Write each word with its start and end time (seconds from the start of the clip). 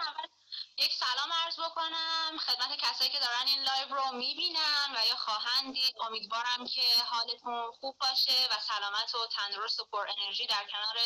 اول 0.00 0.28
یک 0.78 0.92
سلام 0.94 1.32
عرض 1.32 1.60
بکنم. 1.60 2.38
خدمت 2.38 2.76
کسایی 2.78 3.10
که 3.10 3.18
دارن 3.18 3.46
این 3.46 3.62
live 3.62 3.94
رو 3.94 4.12
می‌بینن 4.12 4.96
و 4.96 5.06
یا 5.06 5.16
خواهند 5.16 5.74
دید 5.74 5.94
امیدوارم 6.00 6.66
که 6.66 6.82
حالتون 7.04 7.72
خوب 7.80 7.96
باشه 8.00 8.48
و 8.50 8.60
سلامت 8.60 9.14
و 9.14 9.26
تندرست 9.26 9.80
و 9.80 9.84
پر 9.84 10.06
انرژی 10.08 10.46
در 10.46 10.66
کنار 10.70 10.96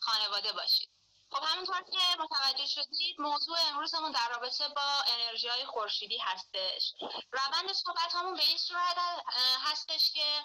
خانواده 0.00 0.52
باشید. 0.52 0.97
خب 1.30 1.42
همینطور 1.44 1.82
که 1.82 2.22
متوجه 2.22 2.66
شدید 2.66 3.20
موضوع 3.20 3.58
امروزمون 3.68 4.12
در 4.12 4.28
رابطه 4.28 4.68
با 4.68 5.02
انرژی 5.14 5.48
های 5.48 5.64
خورشیدی 5.64 6.18
هستش. 6.18 6.94
روند 7.32 7.72
صحبتمون 7.72 8.34
به 8.36 8.42
این 8.42 8.58
صورت 8.58 8.96
هستش 9.64 10.12
که 10.12 10.42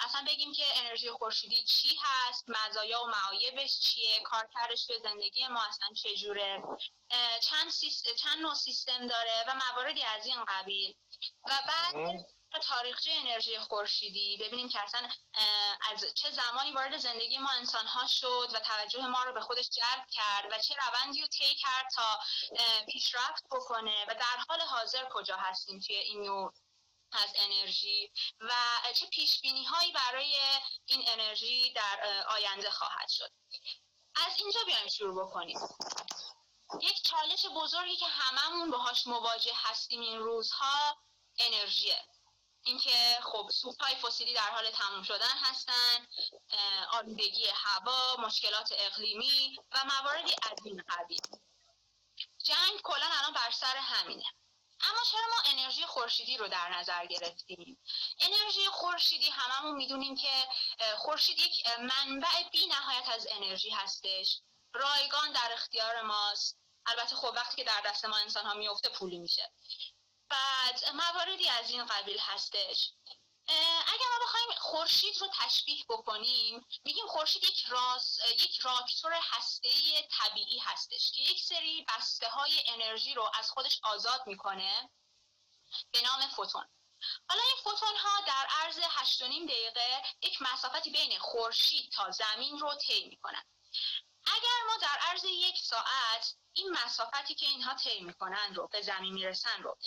اصلا 0.00 0.24
بگیم 0.26 0.52
که 0.52 0.64
انرژی 0.76 1.10
خورشیدی 1.10 1.64
چی 1.64 1.98
هست 2.02 2.44
مزایا 2.48 3.02
و 3.02 3.06
معایبش 3.06 3.80
چیه 3.80 4.20
کارکردش 4.20 4.86
به 4.86 4.98
زندگی 5.02 5.48
ما 5.48 5.62
اصلا 5.62 5.88
چجوره 6.02 6.62
چند, 7.42 7.72
چند 8.16 8.42
نوع 8.42 8.54
سیستم 8.54 9.06
داره 9.06 9.44
و 9.48 9.54
مواردی 9.54 10.02
از 10.02 10.26
این 10.26 10.44
قبیل. 10.48 10.94
و 11.44 11.50
بعد 11.68 12.26
تاریخچه 12.58 13.10
انرژی 13.12 13.58
خورشیدی. 13.58 14.36
ببینیم 14.36 14.68
که 14.68 14.80
اصلا 14.80 15.08
از 15.92 16.04
چه 16.14 16.30
زمانی 16.30 16.72
وارد 16.72 16.96
زندگی 16.96 17.38
ما 17.38 17.50
انسان 17.50 17.86
ها 17.86 18.06
شد 18.06 18.50
و 18.54 18.58
توجه 18.58 19.06
ما 19.06 19.24
رو 19.24 19.32
به 19.32 19.40
خودش 19.40 19.68
جلب 19.70 20.06
کرد 20.10 20.52
و 20.52 20.58
چه 20.58 20.74
روندی 20.74 21.20
رو 21.20 21.26
طی 21.26 21.54
کرد 21.54 21.86
تا 21.94 22.18
پیشرفت 22.92 23.44
بکنه 23.50 24.04
و 24.08 24.14
در 24.14 24.44
حال 24.48 24.60
حاضر 24.60 25.08
کجا 25.10 25.36
هستیم 25.36 25.80
توی 25.80 25.96
این 25.96 26.22
نوع 26.22 26.52
از 27.12 27.30
انرژی 27.36 28.12
و 28.40 28.52
چه 28.94 29.06
پیش 29.06 29.40
بینی 29.40 29.64
هایی 29.64 29.92
برای 29.92 30.34
این 30.86 31.04
انرژی 31.08 31.72
در 31.72 32.24
آینده 32.28 32.70
خواهد 32.70 33.08
شد. 33.08 33.32
از 34.14 34.32
اینجا 34.38 34.60
بیایم 34.66 34.88
شروع 34.88 35.26
بکنیم. 35.26 35.58
یک 36.80 37.02
چالش 37.02 37.46
بزرگی 37.46 37.96
که 37.96 38.06
هممون 38.06 38.70
باهاش 38.70 39.06
مواجه 39.06 39.52
هستیم 39.54 40.00
این 40.00 40.18
روزها 40.18 40.96
انرژیه. 41.38 42.04
اینکه 42.66 43.20
خب 43.22 43.50
های 43.80 43.96
فسیلی 43.96 44.34
در 44.34 44.50
حال 44.50 44.70
تموم 44.70 45.02
شدن 45.02 45.38
هستن 45.42 46.06
آلودگی 46.90 47.46
هوا 47.54 48.16
مشکلات 48.18 48.74
اقلیمی 48.78 49.58
و 49.72 49.84
مواردی 49.84 50.34
از 50.42 50.58
این 50.64 50.82
قبیل. 50.88 51.20
جنگ 52.44 52.80
کلا 52.82 53.06
الان 53.18 53.32
بر 53.32 53.50
سر 53.50 53.76
همینه. 53.76 54.24
اما 54.80 54.98
چرا 55.10 55.26
ما 55.30 55.50
انرژی 55.50 55.86
خورشیدی 55.86 56.36
رو 56.36 56.48
در 56.48 56.78
نظر 56.78 57.06
گرفتیم؟ 57.06 57.82
انرژی 58.20 58.66
خورشیدی 58.68 59.30
هممون 59.30 59.76
می‌دونیم 59.76 60.16
که 60.16 60.48
خورشید 60.96 61.38
یک 61.38 61.66
منبع 61.78 62.48
بی 62.52 62.66
نهایت 62.66 63.08
از 63.08 63.26
انرژی 63.30 63.70
هستش. 63.70 64.40
رایگان 64.72 65.32
در 65.32 65.52
اختیار 65.52 66.02
ماست. 66.02 66.58
البته 66.86 67.16
خب 67.16 67.32
وقتی 67.36 67.56
که 67.56 67.64
در 67.64 67.80
دست 67.84 68.04
ما 68.04 68.16
انسان 68.16 68.46
ها 68.46 68.54
میفته 68.54 68.88
پولی 68.88 69.18
میشه. 69.18 69.52
بعد 70.28 70.88
مواردی 70.94 71.48
از 71.48 71.70
این 71.70 71.86
قبیل 71.86 72.18
هستش. 72.18 72.92
اگر 73.86 74.06
ما 74.12 74.24
بخوایم 74.24 74.48
خورشید 74.58 75.16
رو 75.20 75.28
تشبیه 75.32 75.84
بکنیم 75.88 76.66
میگیم 76.84 77.06
خورشید 77.06 77.44
یک 77.44 77.64
راز 77.68 78.18
یک 78.38 78.58
راکتور 78.58 79.12
هسته 79.22 79.68
طبیعی 80.10 80.58
هستش 80.58 81.12
که 81.12 81.20
یک 81.20 81.42
سری 81.42 81.86
بسته 81.88 82.28
های 82.28 82.62
انرژی 82.66 83.14
رو 83.14 83.30
از 83.34 83.50
خودش 83.50 83.80
آزاد 83.82 84.26
می‌کنه 84.26 84.90
به 85.90 86.00
نام 86.00 86.28
فوتون. 86.28 86.68
حالا 87.28 87.42
این 87.42 87.56
فوتون 87.64 87.96
ها 87.96 88.20
در 88.26 88.46
عرض 88.50 88.78
8.5 88.78 89.22
دقیقه 89.48 90.02
یک 90.22 90.42
مسافتی 90.42 90.90
بین 90.90 91.18
خورشید 91.18 91.92
تا 91.92 92.10
زمین 92.10 92.58
رو 92.58 92.74
طی 92.74 93.08
می‌کنن. 93.08 93.44
اگر 94.36 94.66
ما 94.66 94.76
در 94.82 94.98
عرض 95.10 95.24
یک 95.24 95.58
ساعت 95.58 96.34
این 96.52 96.70
مسافتی 96.70 97.34
که 97.34 97.46
اینها 97.46 97.74
طی 97.74 98.00
می‌کنن 98.00 98.54
رو 98.54 98.68
به 98.68 98.82
زمین 98.82 99.14
می‌رسن 99.14 99.62
رو 99.62 99.78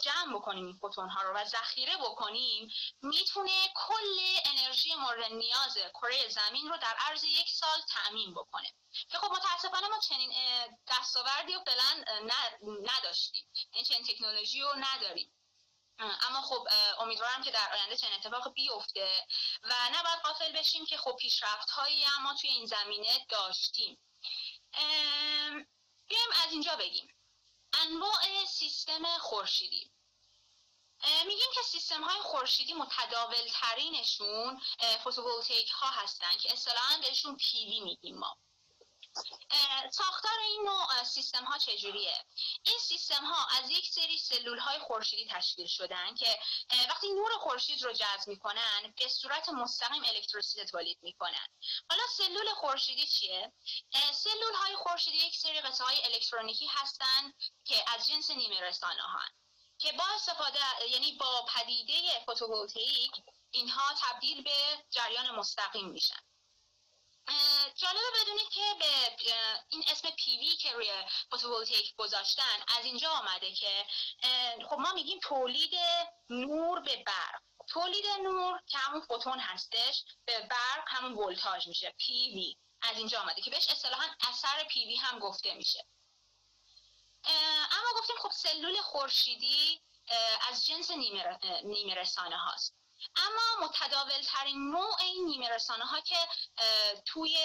جمع 0.00 0.34
بکنیم 0.34 0.66
این 0.66 0.76
فوتون 0.76 1.08
ها 1.08 1.22
رو 1.22 1.34
و 1.34 1.44
ذخیره 1.44 1.96
بکنیم 1.96 2.72
می‌تونه 3.02 3.68
کل 3.74 4.18
انرژی 4.44 4.94
مورد 4.94 5.32
نیاز 5.32 5.78
کره 5.94 6.28
زمین 6.28 6.68
رو 6.68 6.76
در 6.76 6.96
عرض 6.98 7.24
یک 7.24 7.50
سال 7.50 7.82
تأمین 7.88 8.34
بکنه. 8.34 8.72
که 9.10 9.18
خب 9.18 9.32
متاسفانه 9.32 9.88
ما 9.88 9.98
چنین 9.98 10.32
دستاوردی 10.86 11.52
رو 11.52 11.60
فعلا 11.60 12.04
نداشتیم. 12.62 13.48
این 13.72 13.84
چنین 13.84 14.04
تکنولوژی 14.04 14.62
رو 14.62 14.70
نداریم. 14.76 15.35
اما 15.98 16.42
خب 16.42 16.68
امیدوارم 16.98 17.42
که 17.42 17.50
در 17.50 17.72
آینده 17.72 17.96
چنین 17.96 18.14
اتفاق 18.14 18.52
بیفته 18.52 19.26
و 19.62 19.74
نباید 19.92 20.20
قافل 20.22 20.52
بشیم 20.52 20.86
که 20.86 20.96
خب 20.96 21.16
پیشرفت 21.20 21.70
هایی 21.70 22.04
اما 22.04 22.34
توی 22.34 22.50
این 22.50 22.66
زمینه 22.66 23.26
داشتیم. 23.28 23.98
بیایم 26.08 26.30
از 26.44 26.52
اینجا 26.52 26.76
بگیم. 26.76 27.14
انواع 27.72 28.44
سیستم 28.46 29.18
خورشیدی. 29.18 29.92
میگیم 31.26 31.48
که 31.54 31.62
سیستم 31.62 32.04
های 32.04 32.20
خورشیدی 32.20 32.74
متداول 32.74 33.48
ترینشون 33.52 34.60
فوتوولتیک 35.04 35.70
ها 35.70 35.90
هستن 35.90 36.36
که 36.40 36.52
اصطلاحا 36.52 36.98
بهشون 36.98 37.36
پیوی 37.36 37.80
میگیم 37.80 38.18
ما. 38.18 38.38
ساختار 39.92 40.38
این 40.38 40.62
نوع 40.64 41.04
سیستم 41.04 41.44
ها 41.44 41.58
چجوریه؟ 41.58 42.24
این 42.66 42.78
سیستم 42.78 43.24
ها 43.24 43.46
از 43.58 43.70
یک 43.70 43.90
سری 43.90 44.18
سلول 44.18 44.58
های 44.58 44.78
خورشیدی 44.78 45.28
تشکیل 45.30 45.66
شدن 45.66 46.14
که 46.14 46.38
وقتی 46.88 47.08
نور 47.12 47.32
خورشید 47.38 47.82
رو 47.82 47.92
جذب 47.92 48.28
می‌کنن 48.28 48.94
به 48.96 49.08
صورت 49.08 49.48
مستقیم 49.48 50.04
الکتروسیته 50.04 50.64
تولید 50.64 50.98
می‌کنن. 51.02 51.46
حالا 51.90 52.02
سلول 52.16 52.54
خورشیدی 52.54 53.06
چیه؟ 53.06 53.52
سلول 54.12 54.54
های 54.54 54.76
خورشیدی 54.76 55.16
یک 55.16 55.36
سری 55.36 55.60
قطعه 55.60 55.86
های 55.86 56.04
الکترونیکی 56.04 56.66
هستن 56.66 57.32
که 57.64 57.84
از 57.94 58.06
جنس 58.06 58.30
نیمه 58.30 58.60
رسانه 58.60 59.02
ها 59.02 59.20
که 59.78 59.92
با 59.92 60.04
استفاده 60.14 60.58
یعنی 60.90 61.12
با 61.12 61.46
پدیده 61.54 62.24
فوتوولتیک 62.26 63.12
اینها 63.50 63.94
تبدیل 64.00 64.42
به 64.42 64.84
جریان 64.90 65.30
مستقیم 65.30 65.88
میشن. 65.88 66.20
جالبه 67.76 68.20
بدونید 68.20 68.48
که 68.48 68.62
به 68.78 69.16
این 69.68 69.84
اسم 69.88 70.10
پیوی 70.10 70.56
که 70.56 70.72
روی 70.72 70.90
فوتوولتیک 71.30 71.94
گذاشتن 71.96 72.64
از 72.78 72.84
اینجا 72.84 73.10
آمده 73.10 73.52
که 73.52 73.86
خب 74.70 74.76
ما 74.78 74.92
میگیم 74.92 75.18
تولید 75.22 75.74
نور 76.30 76.80
به 76.80 76.96
برق. 76.96 77.40
تولید 77.68 78.06
نور 78.06 78.60
که 78.66 78.78
همون 78.78 79.00
فوتون 79.00 79.38
هستش 79.38 80.04
به 80.24 80.40
برق 80.40 80.84
همون 80.86 81.12
ولتاژ 81.12 81.66
میشه 81.68 81.94
پیوی 81.98 82.56
از 82.82 82.98
اینجا 82.98 83.20
آمده 83.20 83.40
که 83.40 83.50
بهش 83.50 83.70
اصطلاحا 83.70 84.06
اثر 84.28 84.64
پیوی 84.64 84.96
هم 84.96 85.18
گفته 85.18 85.54
میشه. 85.54 85.86
اما 87.70 88.00
گفتیم 88.00 88.16
خب 88.22 88.30
سلول 88.30 88.80
خورشیدی 88.80 89.82
از 90.50 90.66
جنس 90.66 90.90
نیمه 91.64 91.94
رسانه 91.94 92.36
هاست. 92.36 92.74
اما 93.16 93.66
متداول 93.66 94.22
ترین 94.22 94.70
نوع 94.70 95.00
این 95.00 95.26
نیمه 95.26 95.48
رسانه 95.48 95.84
ها 95.84 96.00
که 96.00 96.16
توی 97.06 97.38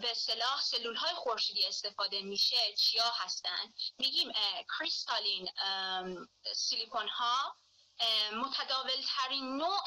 به 0.00 0.14
صلاح 0.14 0.62
سلول 0.62 0.96
های 0.96 1.14
خورشیدی 1.14 1.66
استفاده 1.66 2.22
میشه 2.22 2.74
چیا 2.78 3.10
هستن؟ 3.10 3.72
میگیم 3.98 4.32
کریستالین 4.78 5.48
سیلیکون 6.54 7.08
ها 7.08 7.56
متداول 8.32 9.02
ترین 9.16 9.56
نوع 9.56 9.82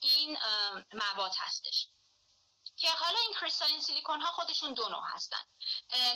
این 0.00 0.38
مواد 0.92 1.32
هستش. 1.38 1.88
که 2.82 2.90
حالا 2.90 3.18
این 3.18 3.34
کریستالین 3.40 3.80
سیلیکون 3.80 4.20
ها 4.20 4.32
خودشون 4.32 4.74
دو 4.74 4.88
نوع 4.88 5.04
هستن. 5.04 5.44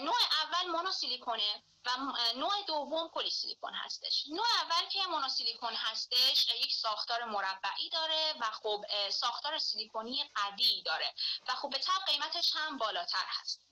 نوع 0.01 0.15
اول 0.43 0.71
مونوسیلیکونه 0.71 1.63
و 1.87 1.91
نوع 2.37 2.63
دوم 2.67 3.09
پلی 3.09 3.31
سیلیکون 3.31 3.75
هستش. 3.75 4.25
نوع 4.29 4.47
اول 4.63 4.89
که 4.89 5.07
مونوسیلیکون 5.07 5.75
هستش 5.75 6.49
یک 6.49 6.75
ساختار 6.75 7.25
مربعی 7.25 7.91
داره 7.91 8.35
و 8.41 8.51
خب 8.51 8.85
ساختار 9.11 9.59
سیلیکونی 9.59 10.31
قوی 10.35 10.83
داره 10.83 11.15
و 11.49 11.55
خب 11.55 11.71
به 11.71 11.79
طب 11.79 12.05
قیمتش 12.07 12.53
هم 12.57 12.79
بالاتر 12.79 13.25
هست. 13.27 13.66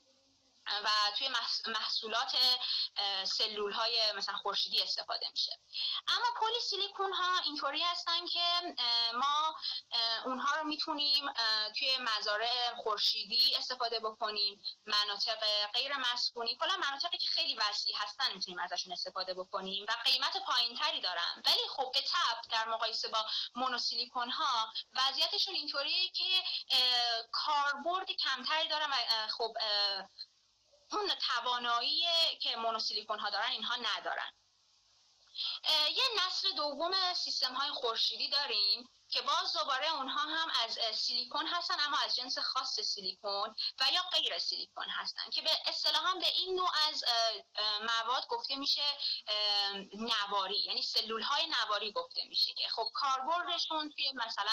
و 0.85 0.91
توی 1.19 1.29
محصولات 1.67 2.37
سلول 3.25 3.73
های 3.73 4.13
مثلا 4.13 4.37
خورشیدی 4.37 4.83
استفاده 4.83 5.31
میشه. 5.31 5.59
اما 6.09 6.27
پلی 6.41 6.61
سیلیکون 6.71 7.13
ها 7.13 7.39
اینطوری 7.45 7.83
هستن 7.83 8.27
که 8.27 8.75
ما 9.15 9.57
اونها 10.25 10.57
رو 10.57 10.65
می‌تونیم 10.65 11.33
توی 11.79 11.99
مزارع 11.99 12.75
خورشیدی 12.77 13.57
استفاده 13.57 14.01
بکنیم 14.01 14.63
مناطق 14.87 15.39
غیر 15.75 15.97
مسکونی. 15.97 16.57
کلا 16.57 16.77
مناطقی 16.77 17.19
که 17.19 17.29
خیلی 17.29 17.55
وسیع 17.55 17.97
هستن 17.99 18.33
می‌تونیم 18.35 18.61
ازشون 18.61 18.93
استفاده 18.93 19.35
بکنیم 19.35 19.87
و 19.89 19.93
قیمت 20.05 20.37
پایین 20.47 20.79
تری 20.79 21.01
دارن. 21.01 21.43
ولی 21.47 21.69
خب 21.77 21.93
به 21.93 22.01
تب 22.01 22.51
در 22.51 22.69
مقایسه 22.69 23.09
با 23.09 23.27
مونوسیلیکون 23.55 24.31
ها 24.31 24.73
وضعیتشون 24.95 25.55
اینطوریه 25.55 26.09
که 26.09 26.43
کاربرد 27.33 28.13
کمتری 28.13 28.69
دارن 28.69 28.91
و 28.91 28.95
خب 29.39 29.57
اون 30.93 31.11
توانایی 31.15 32.05
که 32.41 32.57
مونوسیلیکون 32.57 33.19
ها 33.19 33.31
دارن 33.31 33.51
اینها 33.51 33.77
ندارن. 33.77 34.33
یه 35.97 36.05
نسل 36.27 36.57
دوم 36.57 37.15
سیستم 37.15 37.55
های 37.55 37.71
خورشیدی 37.71 38.29
داریم. 38.29 38.89
که 39.15 39.23
باز 39.23 39.53
دوباره 39.53 39.93
اونها 39.93 40.21
هم 40.21 40.49
از 40.65 40.79
سیلیکون 40.95 41.47
هستن 41.47 41.75
اما 41.87 41.97
از 42.05 42.17
جنس 42.17 42.39
خاص 42.39 42.81
سیلیکون 42.81 43.55
و 43.81 43.85
یا 43.93 44.03
غیر 44.13 44.39
سیلیکون 44.39 44.87
هستن 44.89 45.31
که 45.31 45.43
به 45.43 45.51
اصطلاحا 45.67 46.15
به 46.15 46.27
این 46.27 46.57
نوع 46.57 46.71
از 46.89 47.05
مواد 47.81 48.27
گفته 48.27 48.57
میشه 48.57 48.83
نواری 49.95 50.59
یعنی 50.59 50.83
سلول 50.83 51.23
های 51.23 51.47
نواری 51.47 51.93
گفته 51.93 52.25
میشه 52.29 52.53
که 52.53 52.69
خب 52.69 52.89
کاربردشون 52.95 53.91
توی 53.91 54.13
مثلا 54.27 54.53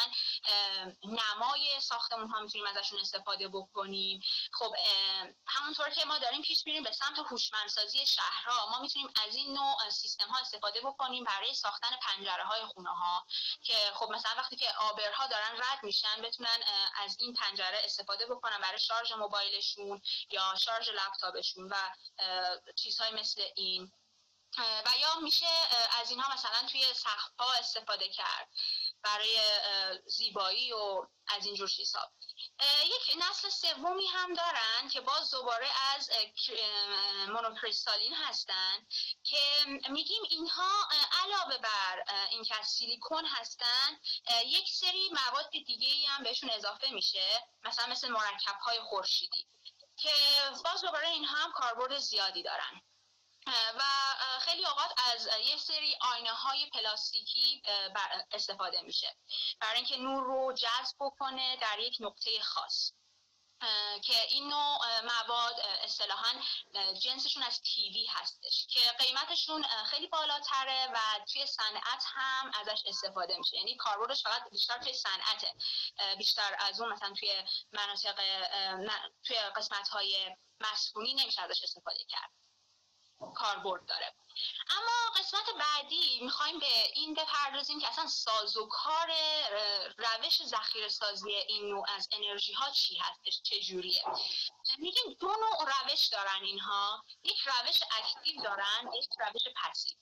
نمای 1.04 1.82
ساختمون 1.82 2.28
ها 2.28 2.40
می‌تونیم 2.40 2.68
ازشون 2.68 3.00
استفاده 3.00 3.48
بکنیم. 3.48 4.22
خب 4.54 4.76
همونطور 5.48 5.90
که 5.90 6.06
ما 6.06 6.18
داریم 6.18 6.42
پیش 6.42 6.66
میریم 6.66 6.84
به 6.84 6.92
سمت 6.92 7.20
هوشمندسازی 7.20 8.06
شهرها 8.06 8.70
ما 8.70 8.80
می‌تونیم 8.80 9.10
از 9.28 9.36
این 9.36 9.54
نوع 9.54 9.90
سیستم 9.90 10.28
ها 10.28 10.40
استفاده 10.40 10.82
بکنیم 10.82 11.24
برای 11.24 11.54
ساختن 11.54 11.90
پنجره 12.02 12.44
های 12.44 12.66
خونه 12.66 12.90
ها 12.90 13.26
که 13.64 13.92
خب 13.94 14.12
مثلا 14.12 14.32
وقتی 14.38 14.51
که 14.56 14.74
آبرها 14.80 15.28
دارن 15.28 15.58
رد 15.58 15.84
میشن 15.84 16.22
بتونن 16.22 16.60
از 16.96 17.18
این 17.20 17.34
پنجره 17.34 17.82
استفاده 17.84 18.26
بکنن 18.26 18.62
برای 18.62 18.80
شارژ 18.80 19.12
موبایلشون 19.12 20.02
یا 20.30 20.56
شارژ 20.60 20.90
لپتاپشون 20.90 21.68
و 21.68 21.76
چیزهای 22.76 23.12
مثل 23.12 23.42
این. 23.56 23.92
و 24.58 24.90
یا 25.00 25.20
میشه 25.20 25.48
از 26.00 26.12
اینها 26.12 26.34
مثلا 26.34 26.68
توی 26.72 26.94
سقف‌ها 26.94 27.54
استفاده 27.54 28.10
کرد. 28.10 28.50
برای 29.04 29.40
زیبایی 30.06 30.74
و 30.74 31.08
از 31.28 31.46
اینجور 31.46 31.68
چیزها. 31.68 32.12
یک 32.86 33.18
نسل 33.20 33.50
سومی 33.50 34.08
هم 34.08 34.34
دارن 34.34 34.90
که 34.92 35.02
باز 35.02 35.32
دوباره 35.32 35.68
از 35.96 36.10
مونوکریستالین 37.28 38.14
هستن 38.14 38.88
که 39.24 39.40
میگیم 39.90 40.24
اینها 40.30 40.88
علاوه 41.24 41.58
بر 41.58 42.04
اینکه 42.32 42.60
از 42.60 42.68
سیلیکون 42.68 43.26
هستن 43.26 44.00
یک 44.46 44.70
سری 44.70 45.10
مواد 45.10 45.50
دیگه 45.50 45.88
ای 45.88 46.06
هم 46.06 46.24
بهشون 46.24 46.50
اضافه 46.50 46.92
میشه 46.92 47.48
مثلا 47.64 47.88
مثل 47.88 48.08
مرکب 48.08 48.58
های 48.62 48.80
خورشیدی 48.80 49.48
که 49.98 50.10
باز 50.66 50.82
دوباره 50.82 51.08
اینها 51.08 51.38
هم 51.38 51.52
کاربرد 51.52 51.98
زیادی 51.98 52.44
دارن. 52.44 52.82
و 53.48 53.82
خیلی 54.40 54.66
اوقات 54.66 54.94
از 55.14 55.30
یه 55.46 55.58
سری 55.58 55.98
آینه 56.02 56.32
های 56.32 56.70
پلاستیکی 56.70 57.62
استفاده 58.32 58.82
میشه. 58.82 59.18
برای 59.60 59.76
اینکه 59.76 59.98
نور 59.98 60.24
رو 60.24 60.54
جذب 60.54 60.96
بکنه 61.00 61.58
در 61.62 61.80
یک 61.80 61.98
نقطه 62.00 62.42
خاص. 62.44 62.92
که 64.04 64.22
این 64.30 64.50
نوع 64.50 65.02
مواد 65.02 65.60
اصطلاحا 65.84 66.34
جنسشون 67.02 67.44
از 67.44 67.62
تیوی 67.62 68.06
هستش 68.06 68.68
که 68.70 68.80
قیمتشون 69.00 69.66
خیلی 69.86 70.08
بالاتره 70.08 70.88
و 70.94 71.00
توی 71.34 71.46
صنعت 71.46 72.04
هم 72.06 72.52
ازش 72.54 72.84
استفاده 72.86 73.38
میشه. 73.38 73.58
یعنی 73.58 73.76
کاربردش 73.76 74.24
فقط 74.24 74.50
بیشتر 74.52 74.78
توی 74.78 74.94
صنعته. 74.94 75.54
بیشتر 76.18 76.56
از 76.60 76.82
اون 76.82 76.94
مثلا 76.94 77.14
توی 77.20 77.44
مناطق 77.72 78.16
توی 79.24 79.38
قسمت 79.38 79.88
های 79.88 80.36
مسکونی 80.60 81.14
نمیشه 81.14 81.42
ازش 81.42 81.64
استفاده 81.64 82.06
کرد. 82.10 82.32
کاربرد 83.36 83.86
داره. 83.86 84.16
اما 84.70 85.20
قسمت 85.20 85.46
بعدی 85.60 86.20
می‌خوایم 86.22 86.60
به 86.60 86.92
این 86.94 87.14
بپردازیم 87.14 87.80
که 87.80 87.88
اصلا 87.88 88.08
سازوکار 88.08 89.12
روش 89.98 90.44
ذخیره 90.46 90.90
سازی 90.90 91.32
این 91.32 91.70
نوع 91.70 91.86
از 91.96 92.10
انرژی 92.12 92.54
ها 92.54 92.70
چی 92.70 92.98
هستش؟ 92.98 93.42
چجوریه 93.42 94.04
میگیم 94.78 95.14
دو 95.20 95.28
نوع 95.28 95.66
روش 95.66 96.08
دارن 96.08 96.44
اینها. 96.44 97.04
یک 97.24 97.40
روش 97.40 97.80
اکتیو 97.92 98.42
دارن 98.42 98.90
یک 98.98 99.10
روش 99.20 99.44
پسیو. 99.64 99.98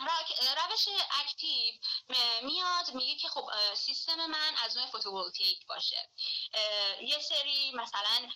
روش 0.00 0.88
active 1.20 1.74
میاد 2.42 2.94
میگه 2.94 3.16
که 3.16 3.28
خب 3.28 3.50
سیستم 3.74 4.26
من 4.26 4.54
از 4.64 4.76
نوع 4.76 4.86
photovoltaic 4.86 5.66
باشه. 5.66 6.10
یه 7.00 7.20
سری 7.20 7.72
مثلا 7.72 8.30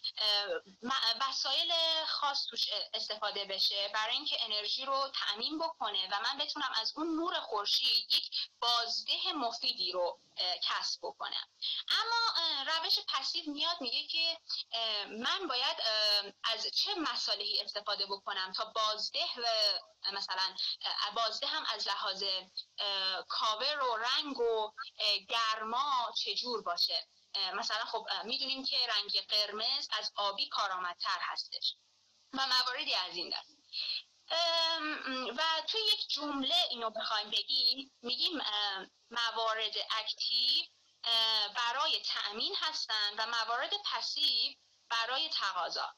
وسایل 1.20 1.72
خاص 2.06 2.46
توش 2.46 2.68
استفاده 2.94 3.44
بشه 3.44 3.88
برای 3.88 4.16
اینکه 4.16 4.44
انرژی 4.44 4.84
رو 4.84 5.08
تأمین 5.14 5.58
بکنه 5.58 6.08
و 6.12 6.20
من 6.20 6.38
بتونم 6.38 6.72
از 6.74 6.92
اون 6.96 7.06
نور 7.16 7.40
خورشید 7.40 8.12
یک 8.12 8.30
بازده 8.60 9.32
مفیدی 9.34 9.92
رو 9.92 10.20
کسب 10.62 11.00
بکنم. 11.02 11.48
اما 11.88 12.34
روش 12.66 12.98
passive 13.08 13.50
میاد 13.52 13.80
میگه 13.80 14.06
که 14.06 14.38
من 15.06 15.46
باید 15.48 15.76
از 16.44 16.66
چه 16.66 16.94
مصالحی 16.94 17.60
استفاده 17.60 18.06
بکنم 18.06 18.52
تا 18.52 18.64
بازده 18.64 19.26
مثلا 20.12 20.56
بازده 21.14 21.46
هم 21.50 21.66
از 21.74 21.88
لحاظ 21.88 22.24
کاور 23.28 23.82
و 23.82 23.96
رنگ 23.96 24.38
و 24.38 24.72
گرما 25.28 26.12
چجور 26.16 26.62
باشه. 26.62 27.08
مثلا 27.54 27.84
خب 27.84 28.06
می‌دونیم 28.24 28.64
که 28.64 28.76
رنگ 28.88 29.26
قرمز 29.28 29.88
از 29.92 30.12
آبی 30.16 30.48
کارآمدتر 30.48 31.18
هستش 31.20 31.74
و 32.32 32.46
مواردی 32.46 32.94
از 32.94 33.16
این 33.16 33.34
دست. 33.36 33.56
و 35.36 35.42
توی 35.68 35.80
یک 35.80 36.08
جمله 36.08 36.54
اینو 36.70 36.90
بخوایم 36.90 37.30
بگیم 37.30 37.92
میگیم 38.02 38.42
موارد 39.10 39.74
active 39.90 40.64
برای 41.54 42.02
تأمین 42.02 42.56
هستند 42.60 43.14
و 43.18 43.26
موارد 43.26 43.70
passive 43.84 44.54
برای 44.88 45.28
تقاضا. 45.28 45.94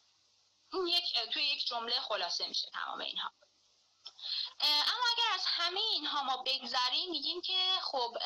این 0.73 0.87
یک 0.87 1.19
توی 1.33 1.43
یک 1.43 1.67
جمله 1.67 2.01
خلاصه 2.01 2.49
میشه 2.49 2.71
تمام 2.71 3.01
اینها. 3.01 3.33
اما 4.63 5.05
اگر 5.13 5.35
از 5.35 5.43
همه 5.47 5.81
اینها 5.81 6.23
ما 6.23 6.37
بگذریم 6.37 7.11
میگیم 7.11 7.41
که 7.41 7.59
خب 7.83 8.17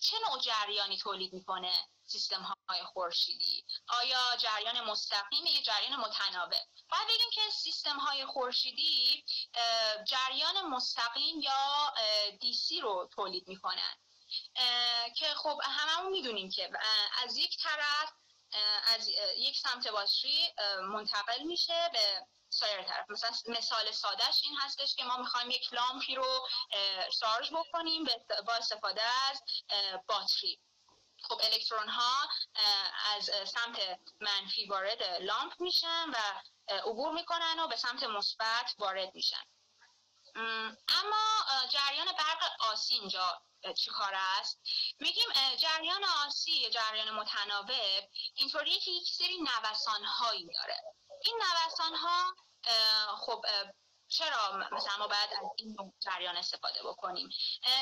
چه 0.00 0.16
نوع 0.28 0.40
جریانی 0.40 0.98
تولید 0.98 1.32
می‌کنه 1.32 1.72
سیستم 2.04 2.42
های 2.68 2.84
خورشیدی؟ 2.84 3.64
آیا 3.88 4.36
جریان 4.36 4.80
مستقیم 4.80 5.46
یا 5.46 5.62
جریان 5.62 5.96
متناوب؟ 5.96 6.50
باید 6.90 7.08
بگیم 7.08 7.30
که 7.32 7.40
سیستم 7.50 7.98
های 7.98 8.26
خورشیدی 8.26 9.24
جریان 10.06 10.62
مستقیم 10.62 11.40
یا 11.40 11.92
دیسی 12.40 12.80
رو 12.80 13.08
تولید 13.14 13.48
می‌کنن. 13.48 13.94
که 15.16 15.34
خب 15.34 15.60
هممون 15.62 16.12
می‌دونیم 16.12 16.50
که 16.50 16.70
از 17.24 17.36
یک 17.36 17.62
طرف 17.62 18.12
از 18.86 19.08
یک 19.36 19.58
سمت 19.58 19.88
باتری 19.88 20.54
منتقل 20.92 21.42
میشه 21.42 21.90
به 21.92 22.26
سایر 22.60 22.82
طرف. 22.82 23.10
مثلا 23.10 23.32
مثال 23.46 23.92
سادهش 23.92 24.40
این 24.44 24.56
هستش 24.56 24.94
که 24.94 25.04
ما 25.04 25.16
می‌خوایم 25.16 25.50
یک 25.50 25.72
لامپی 25.72 26.14
رو 26.14 26.48
شارژ 27.20 27.50
بکنیم 27.52 28.04
با 28.46 28.54
استفاده 28.54 29.02
از 29.02 29.42
باتری. 30.06 30.60
خب 31.22 31.40
الکترون 31.42 31.88
ها 31.88 32.28
از 33.16 33.30
سمت 33.44 33.98
منفی 34.20 34.66
وارد 34.66 35.02
لامپ 35.02 35.60
میشن 35.60 36.10
و 36.10 36.16
عبور 36.68 37.12
می‌کنن 37.12 37.60
و 37.60 37.68
به 37.68 37.76
سمت 37.76 38.02
مثبت 38.02 38.74
وارد 38.78 39.14
میشن. 39.14 39.44
اما 40.88 41.44
جریان 41.70 42.06
برق 42.06 42.50
آسی 42.60 42.94
اینجا 42.94 43.42
چی 43.76 43.90
کار 43.90 44.12
است؟ 44.14 44.60
میگیم 45.00 45.28
جریان 45.58 46.04
آسی 46.04 46.52
یا 46.52 46.70
جریان 46.70 47.10
متناوب 47.10 47.70
اینطوریه 48.34 48.80
که 48.80 48.90
یک 48.90 49.08
سری 49.08 49.38
نوسان 49.38 50.04
هایی 50.04 50.46
داره. 50.54 50.82
این 51.24 51.42
نوسان 51.42 51.94
ها 51.94 52.34
خب 53.16 53.44
چرا 54.10 54.52
مثلا 54.72 54.96
ما 54.98 55.08
باید 55.08 55.30
از 55.32 55.48
این 55.56 55.92
جریان 56.00 56.36
استفاده 56.36 56.82
بکنیم؟ 56.82 57.30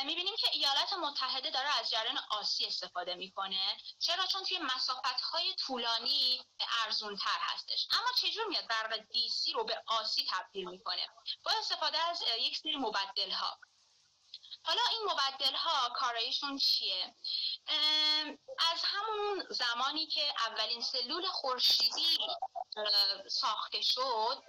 می‌بینیم 0.05 0.37
که 0.37 0.49
ایالات 0.53 0.93
متحده 0.93 1.51
داره 1.51 1.79
از 1.79 1.91
جریان 1.91 2.19
آسی 2.31 2.67
استفاده 2.67 3.15
می‌کنه. 3.15 3.77
چرا؟ 3.99 4.27
چون 4.27 4.45
توی 4.45 4.59
مسافت 4.59 5.21
های 5.21 5.55
طولانی 5.55 6.45
ارزون 6.85 7.17
تر 7.17 7.39
هستش. 7.41 7.89
اما 7.93 8.07
چجور 8.23 8.47
میاد 8.47 8.67
برق 8.67 8.97
دیسی 8.97 9.53
رو 9.53 9.65
به 9.65 9.83
آسی 9.87 10.27
تبدیل 10.31 10.69
می‌کنه؟ 10.69 11.09
با 11.45 11.51
استفاده 11.59 11.99
از 11.99 12.23
یک 12.39 12.59
سری 12.59 12.77
مبدل 12.77 13.31
ها 13.31 13.59
حالا 14.63 14.81
این 14.91 15.01
مبدل 15.11 15.55
ها 15.55 15.89
کارایشون 15.89 16.59
چیه؟ 16.59 17.15
از 18.73 18.83
همون 18.85 19.47
زمانی 19.51 20.07
که 20.07 20.33
اولین 20.47 20.83
سلول 20.83 21.27
خورشیدی 21.27 22.19
ساخته 23.29 23.83
شد 23.83 24.43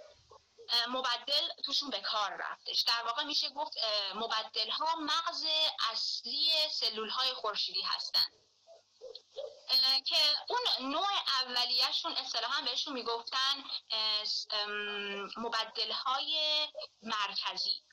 مبدل 0.88 1.48
توشون 1.64 1.90
به 1.90 2.00
کار 2.00 2.30
رفتش. 2.30 2.82
در 2.82 3.02
واقع 3.04 3.24
میشه 3.24 3.48
گفت 3.48 3.72
مبدل 4.14 4.70
ها 4.70 4.96
مغز 4.96 5.44
اصلی 5.90 6.50
سلول 6.70 7.08
های 7.08 7.34
خورشیدی 7.34 7.82
هستند 7.82 8.32
که 10.06 10.16
اون 10.48 10.90
نوع 10.90 11.08
اولیهشون 11.42 12.12
اصطلاحا 12.12 12.62
بهشون 12.62 12.92
می‌گفتن 12.92 13.64
مبدل 15.36 15.92
های 15.92 16.66
مرکزی. 17.02 17.87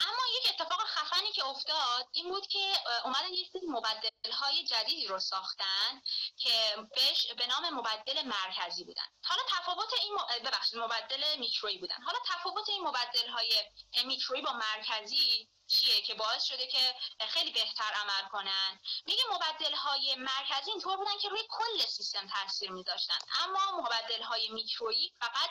اما 0.00 0.22
یک 0.38 0.50
اتفاق 0.50 0.80
خفنی 0.86 1.32
که 1.32 1.46
افتاد 1.46 2.08
این 2.12 2.28
بود 2.28 2.46
که 2.46 2.72
اومدن 3.04 3.32
یک 3.32 3.48
سری 3.52 3.66
مبدل 3.66 4.32
های 4.32 4.64
جدیدی 4.64 5.06
رو 5.06 5.18
ساختن 5.18 6.02
که 6.36 6.76
بهش 6.94 7.26
به 7.32 7.46
نام 7.46 7.74
مبدل 7.74 8.22
مرکزی 8.22 8.84
بودن. 8.84 9.06
حالا 9.24 9.42
تفاوت 9.48 9.92
این 10.02 10.16
ببخشید 10.44 10.78
مبدل 10.78 11.38
میکرویی 11.38 11.78
بودن. 11.78 12.02
حالا 12.02 12.18
تفاوت 12.26 12.68
این 12.68 12.82
مبدل 12.82 13.28
های 13.28 13.64
میکرویی 14.04 14.42
با 14.42 14.52
مرکزی 14.52 15.48
چیه 15.68 16.02
که 16.02 16.14
باعث 16.14 16.44
شده 16.44 16.66
که 16.66 16.94
خیلی 17.28 17.50
بهتر 17.50 17.92
عمل 17.94 18.28
کنن؟ 18.28 18.80
میگه 19.06 19.22
مبدل 19.32 19.74
های 19.74 20.14
مرکزی 20.14 20.70
اینطور 20.70 20.96
بودن 20.96 21.18
که 21.22 21.28
روی 21.28 21.42
کل 21.48 21.86
سیستم 21.86 22.26
تاثیر 22.26 22.70
میذاشتن. 22.70 23.18
اما 23.40 23.80
مبدل 23.80 24.22
های 24.22 24.48
میکرویی 24.48 25.14
فقط 25.20 25.50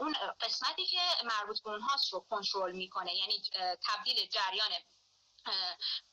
اون 0.00 0.16
قسمتی 0.40 0.86
که 0.86 1.02
مربوط 1.24 1.62
به 1.62 1.70
اونهاست 1.70 2.12
رو 2.12 2.26
کنترل 2.30 2.72
می‌کنه. 2.72 3.14
یعنی 3.14 3.42
تبدیل 3.86 4.26
جریان 4.26 4.72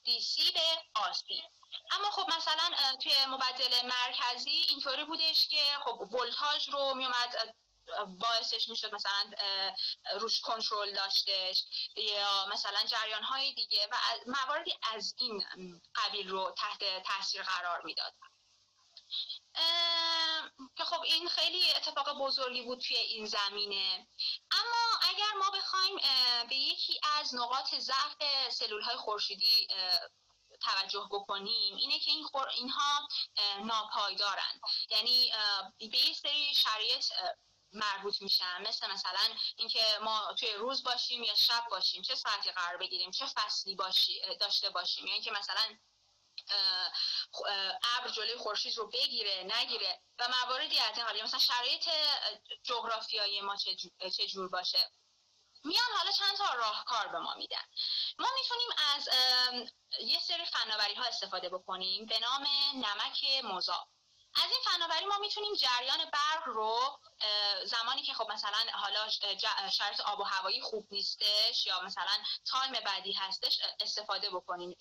دیسی 0.04 0.52
به 0.52 1.00
آسی 1.00 1.44
اما 1.92 2.12
خب 2.12 2.34
مثلا 2.38 2.72
توی 3.04 3.26
مبدل 3.28 3.86
مرکزی 3.86 4.66
اینطوری 4.70 5.06
بودش 5.06 5.48
که 5.48 5.64
خب 5.86 6.14
ولتاژ 6.14 6.70
رو 6.70 6.94
میومد 6.94 7.56
باعثش 8.20 8.70
می‌شد 8.70 8.96
مثلا 8.96 9.32
روش 10.20 10.42
کنترل 10.42 10.94
داشتش. 10.94 11.64
یا 11.96 12.46
مثلا 12.46 12.84
جریان 12.86 13.24
های 13.24 13.54
دیگه 13.54 13.88
و 13.92 13.96
مواردی 14.28 14.74
از 14.94 15.16
این 15.18 15.46
قبیل 15.96 16.30
رو 16.30 16.56
تحت 16.58 17.04
تاثیر 17.04 17.44
قرار 17.44 17.82
می‌داد. 17.86 18.14
که 20.78 20.84
خب 20.84 21.02
این 21.02 21.30
خیلی 21.30 21.74
اتفاق 21.74 22.14
بزرگی 22.20 22.62
بود 22.62 22.80
توی 22.80 22.98
این 22.98 23.26
زمینه. 23.26 24.08
اما 24.52 25.00
اگر 25.02 25.32
ما 25.40 25.50
بخوایم 25.50 25.96
به 26.50 26.56
یکی 26.56 27.00
از 27.20 27.36
نقاط 27.36 27.76
ضعف 27.76 28.50
سلول 28.52 28.82
های 28.82 28.96
خورشیدی 28.96 29.68
توجه 30.62 31.08
بکنیم 31.12 31.76
اینه 31.76 32.00
که 32.00 32.12
این 32.12 32.24
خور 32.24 32.48
اینها 32.48 33.08
ناپایدارن. 33.64 34.62
یعنی 34.90 35.32
به 35.78 35.98
یه 35.98 36.14
سری 36.14 36.56
شرایط 36.56 37.06
مربوط 37.76 38.22
میشن. 38.22 38.62
مثل 38.68 38.92
مثلا 38.92 39.36
اینکه 39.56 39.84
ما 40.02 40.34
توی 40.40 40.54
روز 40.54 40.84
باشیم 40.84 41.24
یا 41.24 41.36
شب 41.36 41.64
باشیم 41.72 42.02
چه 42.02 42.16
ساعتی 42.16 42.52
قرار 42.52 42.78
بگیریم 42.78 43.12
چه 43.12 43.26
فصلی 43.36 43.76
باشی 43.76 44.22
داشته 44.40 44.70
باشیم. 44.70 45.08
یا 45.08 45.14
اینکه 45.14 45.32
مثلا 45.32 45.78
ابر 47.98 48.10
جلوی 48.12 48.38
خورشید 48.38 48.78
رو 48.78 48.88
بگیره 48.88 49.44
نگیره 49.56 50.02
و 50.20 50.28
مواردی 50.28 50.80
از 50.80 50.98
این 50.98 51.06
حالی 51.06 51.22
مثلا 51.22 51.40
شرایط 51.40 51.90
جغرافیایی 52.64 53.42
ما 53.42 53.56
چه 54.18 54.28
جور 54.28 54.50
باشه. 54.50 54.92
میان 55.64 55.92
حالا 55.98 56.12
چند 56.12 56.38
تا 56.38 56.54
راهکار 56.54 57.08
به 57.08 57.20
ما 57.20 57.36
میدن. 57.36 57.64
ما 58.20 58.28
می‌تونیم 58.40 58.70
از 58.96 59.10
یه 60.00 60.20
سری 60.20 60.46
فناوری 60.46 60.94
ها 60.94 61.06
استفاده 61.06 61.50
بکنیم 61.50 62.06
به 62.06 62.20
نام 62.20 62.48
نمک 62.76 63.26
مذاب. 63.44 63.90
از 64.36 64.52
این 64.52 64.62
فناوری 64.66 65.06
ما 65.06 65.18
می‌تونیم 65.18 65.54
جریان 65.54 66.06
برق 66.06 66.44
رو 66.46 67.00
زمانی 67.66 68.04
که 68.04 68.14
خب 68.14 68.32
مثلا 68.32 68.58
حالا 68.74 69.10
شرط 69.72 70.02
آب 70.02 70.20
و 70.20 70.24
هوایی 70.24 70.62
خوب 70.62 70.88
نیستش 70.92 71.66
یا 71.66 71.82
مثلا 71.82 72.18
تایم 72.46 72.72
بعدی 72.72 73.12
هستش 73.12 73.60
استفاده 73.80 74.30
بکنیم. 74.30 74.78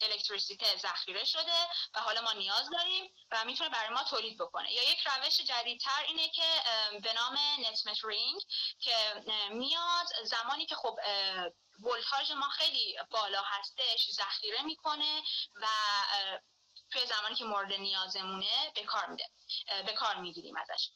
الکتریسیته 0.00 0.76
ذخیره 0.76 1.24
شده 1.24 1.68
و 1.94 2.00
حالا 2.00 2.20
ما 2.20 2.32
نیاز 2.32 2.70
داریم 2.70 3.14
و 3.30 3.44
می‌تونه 3.44 3.70
برای 3.70 3.94
ما 3.94 4.04
تولید 4.04 4.38
بکنه. 4.38 4.72
یا 4.72 4.82
یک 4.82 5.06
روش 5.06 5.40
جدیدتر 5.40 6.02
اینه 6.06 6.28
که 6.28 6.62
به 7.02 7.12
نام 7.12 7.38
نت 7.58 8.04
رینگ 8.04 8.40
که 8.78 9.24
میاد 9.50 10.06
زمانی 10.24 10.66
که 10.66 10.74
خب 10.76 10.98
ولتاژ 11.78 12.30
ما 12.30 12.48
خیلی 12.48 12.98
بالا 13.10 13.42
هستش 13.42 14.10
ذخیره 14.10 14.62
می‌کنه 14.62 15.22
و 15.54 15.66
توی 16.94 17.06
زمانی 17.06 17.34
که 17.34 17.44
مورد 17.44 17.72
نیازمونه 17.72 18.72
به 18.74 18.84
کار 18.84 19.06
میده 19.06 19.30
به 19.86 19.92
کار 19.92 20.16
می‌گیریم 20.16 20.56
ازش. 20.56 20.90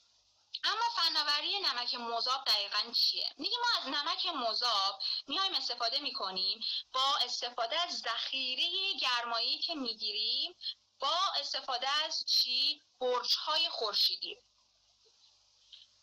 اما 0.65 0.85
فناوری 0.97 1.61
نمک 1.61 1.95
مذاب 1.95 2.45
دقیقا 2.45 2.93
چیه؟ 2.93 3.35
میگه 3.39 3.57
ما 3.59 3.81
از 3.81 3.89
نمک 3.89 4.27
مذاب 4.27 5.01
میایم 5.29 5.55
استفاده 5.55 5.99
می‌کنیم 5.99 6.61
با 6.93 7.17
استفاده 7.25 7.81
از 7.81 7.99
ذخیره 7.99 8.99
گرمایی 9.01 9.59
که 9.59 9.75
می‌گیریم 9.75 10.57
با 10.99 11.17
استفاده 11.41 11.89
از 11.89 12.25
چی؟ 12.27 12.83
برج 13.01 13.37
های 13.37 13.69
خورشیدی. 13.69 14.37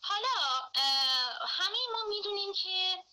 حالا 0.00 0.70
همه 1.48 1.78
ما 1.92 2.08
می‌دونیم 2.08 2.52
که 2.52 3.04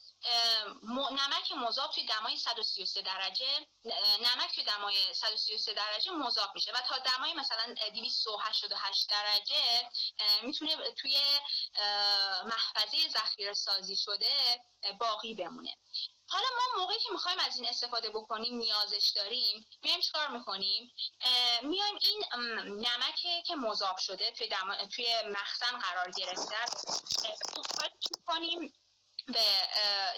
نمک 1.11 1.51
مذاب 1.51 1.91
توی 1.91 2.05
دمای 2.05 2.37
133 2.37 3.01
درجه 3.01 3.67
نمک 4.19 4.55
توی 4.55 4.63
دمای 4.63 5.13
133 5.13 5.73
درجه 5.73 6.11
مذاب 6.11 6.51
میشه. 6.55 6.71
و 6.71 6.81
تا 6.87 6.97
دمای 6.97 7.33
مثلا 7.33 7.75
288 7.93 9.09
درجه 9.09 9.89
می‌تونه 10.41 10.91
توی 10.91 11.17
محفظه 12.45 13.09
ذخیره 13.09 13.53
سازی 13.53 13.95
شده 13.95 14.61
باقی 14.99 15.33
بمونه. 15.35 15.77
حالا 16.29 16.45
ما 16.55 16.81
موقعی 16.81 16.99
که 16.99 17.09
می‌خوایم 17.11 17.39
از 17.39 17.57
این 17.57 17.69
استفاده 17.69 18.09
بکنیم 18.09 18.55
نیازش 18.57 19.11
داریم 19.15 19.65
میایم 19.83 20.01
چیکار 20.01 20.27
می‌کنیم؟ 20.27 20.93
میایم 21.61 21.99
این 22.01 22.23
نمک 22.65 23.45
که 23.45 23.55
مذاب 23.55 23.97
شده 23.97 24.31
توی, 24.31 24.47
دم... 24.47 24.85
توی 24.95 25.07
مخزن 25.25 25.79
قرار 25.79 26.11
گرفته 26.11 26.55
کنیم 28.27 28.73
به 29.27 29.69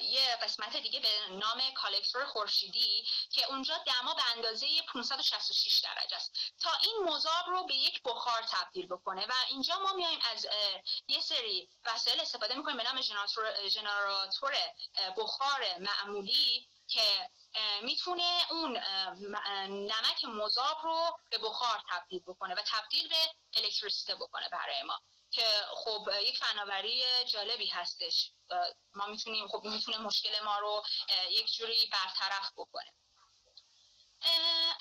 یه 0.01 0.35
قسمت 0.41 0.77
دیگه 0.77 1.00
به 1.00 1.09
نام 1.29 1.62
کالکتور 1.75 2.25
خورشیدی 2.25 3.07
که 3.29 3.45
اونجا 3.45 3.77
دما 3.77 4.13
به 4.13 4.21
اندازه 4.35 4.67
566 4.93 5.79
درجه 5.79 6.15
است. 6.15 6.31
تا 6.62 6.69
این 6.83 7.09
مذاب 7.09 7.45
رو 7.47 7.63
به 7.65 7.75
یک 7.75 8.01
بخار 8.03 8.41
تبدیل 8.51 8.88
بکنه 8.88 9.25
و 9.25 9.33
اینجا 9.50 9.79
ما 9.79 9.93
میایم 9.93 10.19
از 10.31 10.47
یه 11.07 11.21
سری 11.21 11.69
وسایل 11.85 12.21
استفاده 12.21 12.55
می‌کنیم 12.55 12.77
به 12.77 12.83
نام 12.83 13.01
ژنراتور 13.67 14.53
بخار 15.17 15.77
معمولی 15.79 16.69
که 16.88 17.29
می‌تونه 17.81 18.41
اون 18.51 18.77
نمک 19.67 20.25
مذاب 20.25 20.77
رو 20.83 21.17
به 21.29 21.38
بخار 21.38 21.83
تبدیل 21.89 22.24
بکنه 22.27 22.55
و 22.55 22.62
تبدیل 22.67 23.09
به 23.09 23.15
الکتریسیته 23.53 24.15
بکنه 24.15 24.50
برای 24.50 24.83
ما. 24.83 25.01
که 25.32 25.46
خب 25.75 26.08
یک 26.22 26.38
فناوری 26.38 27.03
جالبی 27.25 27.67
هستش. 27.67 28.32
ما 28.94 29.05
می‌تونیم 29.05 29.48
خب 29.48 29.63
می‌تونه 29.63 29.98
مشکل 29.98 30.44
ما 30.44 30.60
رو 30.60 30.84
یک 31.29 31.53
جوری 31.53 31.89
برطرف 31.91 32.51
بکنه. 32.58 32.94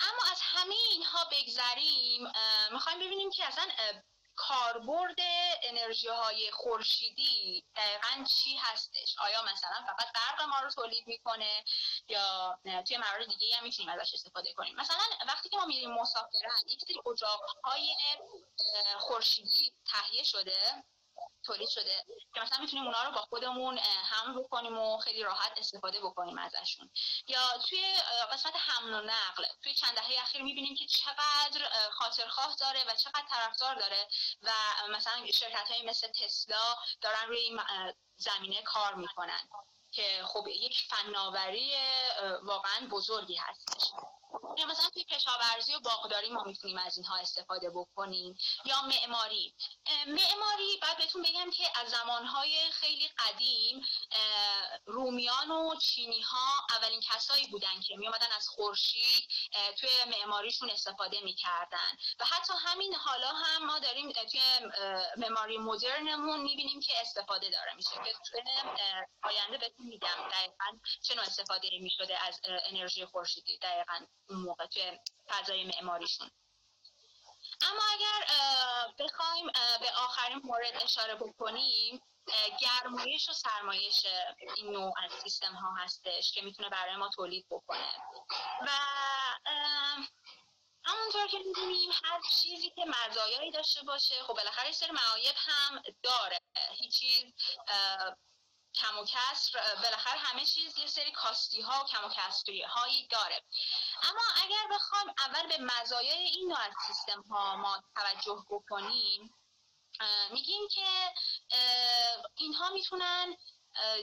اما 0.01 0.23
از 0.33 0.39
همه 0.41 0.75
اینها 0.91 1.25
بگذریم 1.33 2.33
می‌خوایم 2.73 2.99
ببینیم 2.99 3.31
که 3.31 3.45
اصلا 3.47 3.69
کاربرد 4.37 5.17
انرژی 5.63 6.09
های 6.09 6.51
خورشیدی 6.51 7.65
دقیقا 7.77 8.25
چی 8.25 8.57
هستش؟ 8.57 9.17
آیا 9.19 9.43
مثلا 9.43 9.87
فقط 9.87 10.13
برق 10.15 10.43
ما 10.49 10.61
رو 10.61 10.71
تولید 10.71 11.07
می‌کنه 11.07 11.65
یا 12.09 12.59
توی 12.89 12.97
موارد 12.97 13.29
دیگه 13.29 13.57
هم 13.57 13.65
می‌تونیم 13.65 13.93
ازش 13.93 14.15
استفاده 14.15 14.53
کنیم. 14.53 14.77
مثلا 14.77 15.03
وقتی 15.29 15.49
که 15.49 15.57
ما 15.57 15.67
میریم 15.67 15.91
مسافرت 15.91 16.65
یک 16.67 16.81
سری 16.81 17.01
اجاق 17.13 17.41
های 17.65 17.97
خورشیدی 18.99 19.73
تهیه 19.87 20.23
شده 20.23 20.85
تولید 21.45 21.69
شده 21.69 22.05
که 22.35 22.41
مثلا 22.41 22.59
می‌تونیم 22.59 22.87
اونا 22.87 23.03
رو 23.03 23.11
با 23.11 23.21
خودمون 23.21 23.79
هم 23.79 24.43
بکنیم 24.43 24.79
و 24.79 24.99
خیلی 24.99 25.23
راحت 25.23 25.53
استفاده 25.59 26.01
بکنیم 26.01 26.39
ازشون. 26.39 26.91
یا 27.29 27.59
توی 27.69 27.97
قسمت 28.33 28.55
حمل 28.57 28.95
و 28.95 29.01
نقل 29.01 29.45
توی 29.63 29.75
چند 29.75 29.95
دهه 29.95 30.23
اخیر 30.23 30.43
می‌بینیم 30.43 30.77
که 30.77 30.87
چقدر 30.87 31.91
خاطرخواه 31.91 32.57
داره 32.61 32.85
و 32.89 32.95
چقدر 32.95 33.25
طرفدار 33.31 33.75
داره 33.75 34.09
و 34.43 34.51
مثلا 34.91 35.27
شرکت 35.35 35.71
های 35.71 35.83
مثل 35.83 36.09
تسلا 36.09 36.77
دارن 37.01 37.29
روی 37.29 37.39
این 37.39 37.61
زمینه 38.17 38.63
کار 38.63 38.95
می‌کنن 38.95 39.49
که 39.93 40.23
خب 40.27 40.49
یک 40.49 40.87
فناوری 40.91 41.75
واقعا 42.43 42.89
بزرگی 42.91 43.37
هستش. 43.37 43.91
یا 44.59 44.67
مثلا 44.67 44.91
توی 44.91 45.05
کشاورزی 45.05 45.75
و 45.75 45.81
باغداری 45.81 46.29
ما 46.29 46.43
می‌تونیم 46.43 46.79
از 46.79 46.97
اینها 46.97 47.17
استفاده 47.17 47.71
بکنیم 47.71 48.39
یا 48.65 48.83
معماری. 48.83 49.55
معماری 50.07 50.79
بعد 50.83 50.99
بهتون 50.99 51.23
بگم 51.23 51.51
که 51.51 51.65
از 51.81 51.91
زمانهای 51.91 52.71
خیلی 52.71 53.11
قدیم 53.19 53.87
رومیان 54.87 55.51
و 55.51 55.77
چینی 55.77 56.21
ها 56.21 56.67
اولین 56.77 57.01
کسایی 57.01 57.47
بودن 57.47 57.81
که 57.81 57.97
می 57.97 58.09
از 58.37 58.49
خورشید 58.49 59.29
توی 59.81 59.91
معماریشون 60.07 60.71
استفاده 60.71 61.21
می‌کردن. 61.21 61.91
و 62.21 62.25
حتی 62.25 62.53
همین 62.59 62.95
حالا 62.95 63.29
هم 63.29 63.67
ما 63.67 63.79
داریم 63.79 64.13
توی 64.13 64.41
معماری 65.17 65.59
مدرنمون 65.59 66.41
می‌بینیم 66.41 66.81
که 66.81 67.01
استفاده 67.01 67.51
داره 67.51 67.75
میشه 67.75 67.91
که 67.91 68.13
توی 68.31 68.41
آینده 69.23 69.59
بهتون 69.59 69.87
میگم 69.87 70.29
دقیقا 70.31 70.79
چه 71.03 71.21
استفاده 71.21 71.69
می‌شده 71.81 72.27
از 72.27 72.41
انرژی 72.45 73.07
خورشیدی 73.07 73.59
دقیقا. 73.59 74.07
اون 74.29 74.39
موقع 74.39 74.67
توی 74.67 74.99
فضای 75.29 75.65
معماریشون. 75.65 76.31
اما 77.63 77.83
اگر 77.93 78.27
بخوایم 78.99 79.47
به 79.81 79.91
آخرین 79.91 80.41
مورد 80.45 80.83
اشاره 80.83 81.15
بکنیم 81.15 82.03
گرمایش 82.61 83.29
و 83.29 83.33
سرمایش 83.33 84.07
این 84.57 84.73
نوع 84.73 84.93
از 85.05 85.13
سیستم 85.23 85.55
ها 85.55 85.75
هستش 85.75 86.33
که 86.33 86.43
می‌تونه 86.43 86.69
برای 86.69 86.97
ما 86.97 87.09
تولید 87.09 87.47
بکنه. 87.51 87.89
و 88.61 88.69
همونطور 90.85 91.27
که 91.27 91.39
می‌دونیم 91.39 91.91
هر 92.05 92.21
چیزی 92.43 92.71
که 92.71 92.85
مزایایی 92.85 93.51
داشته 93.51 93.83
باشه 93.83 94.23
خب 94.23 94.35
بالاخره 94.35 94.73
سر 94.73 94.91
معایب 94.91 95.35
هم 95.37 95.83
داره. 96.03 96.41
هیچ 96.71 97.01
چیز 97.01 97.25
کم 98.75 98.99
و 98.99 99.05
کسر 99.05 99.75
بالاخره 99.83 100.19
همه 100.19 100.45
چیز 100.45 100.79
یه 100.79 100.87
سری 100.87 101.13
کاستی 101.13 101.61
ها 101.61 101.85
و 101.85 101.87
کم 101.87 102.05
و 102.05 102.09
کسری 102.09 102.63
هایی 102.63 103.07
داره. 103.09 103.43
اما 104.03 104.23
اگر 104.45 104.69
بخوام 104.71 105.15
اول 105.19 105.47
به 105.49 105.59
مزایای 105.59 106.25
این 106.25 106.49
نوع 106.49 106.61
از 106.61 106.73
سیستم 106.87 107.23
ها 107.23 107.57
ما 107.57 107.83
توجه 107.95 108.45
بکنیم 108.51 109.35
میگیم 110.31 110.69
که 110.69 111.15
اینها 112.37 112.71
می‌تونن 112.71 113.37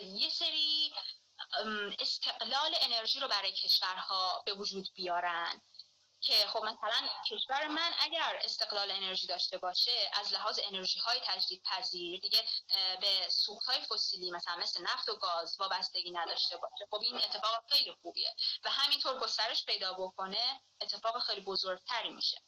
یه 0.02 0.30
سری 0.30 0.94
استقلال 2.00 2.76
انرژی 2.82 3.20
رو 3.20 3.28
برای 3.28 3.54
کشورها 3.54 4.44
به 4.46 4.54
وجود 4.54 4.88
بیارن. 4.96 5.62
که 6.22 6.34
خب 6.48 6.64
مثلا 6.64 7.10
کشور 7.30 7.68
من 7.68 7.92
اگر 8.00 8.40
استقلال 8.44 8.92
انرژی 8.92 9.28
داشته 9.28 9.58
باشه 9.58 10.12
از 10.14 10.34
لحاظ 10.34 10.60
انرژی 10.64 11.00
های 11.00 11.22
تجدید 11.26 11.64
پذیر 11.64 12.20
دیگه 12.20 12.44
به 13.02 13.30
سوخت 13.30 13.70
های 13.70 13.82
فسیلی 13.82 14.32
مثلا 14.32 14.56
مثل 14.56 14.84
نفت 14.84 15.10
و 15.10 15.16
گاز 15.16 15.60
وابستگی 15.60 16.12
نداشته 16.12 16.58
باشه 16.58 16.88
خب 16.92 17.00
این 17.02 17.16
اتفاق 17.16 17.64
خیلی 17.70 17.96
خوبیه 18.02 18.36
و 18.64 18.70
همینطور 18.70 19.20
گسترش 19.20 19.66
پیدا 19.66 19.94
بکنه 19.94 20.62
اتفاق 20.82 21.20
خیلی 21.20 21.42
بزرگتری 21.42 22.10
میشه. 22.10 22.42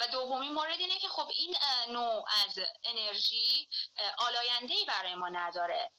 و 0.00 0.06
دومین 0.12 0.52
مورد 0.52 0.80
اینه 0.80 0.98
که 0.98 1.08
خب 1.08 1.28
این 1.28 1.56
نوع 1.88 2.24
از 2.46 2.58
انرژی 2.84 3.68
آلاینده 4.18 4.74
برای 4.88 5.14
ما 5.14 5.28
نداره. 5.28 5.90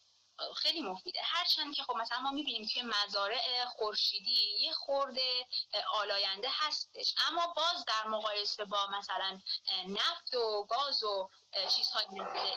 خیلی 0.56 0.82
مفیده. 0.82 1.22
هرچند 1.24 1.76
که 1.76 1.84
خب 1.84 1.96
مثلا 1.96 2.20
ما 2.20 2.32
می‌بینیم 2.32 2.68
که 2.68 2.84
مزارع 2.84 3.66
خورشیدی 3.66 4.58
یه 4.60 4.74
خورده 4.74 5.48
آلاینده 5.94 6.48
هستش. 6.52 7.16
اما 7.28 7.54
باز 7.58 7.86
در 7.86 8.08
مقایسه 8.08 8.66
با 8.66 8.88
مثلا 8.88 9.40
نفت 9.88 10.34
و 10.34 10.66
گاز 10.70 11.04
و 11.04 11.30
چیزهای 11.76 12.06
مثل 12.12 12.56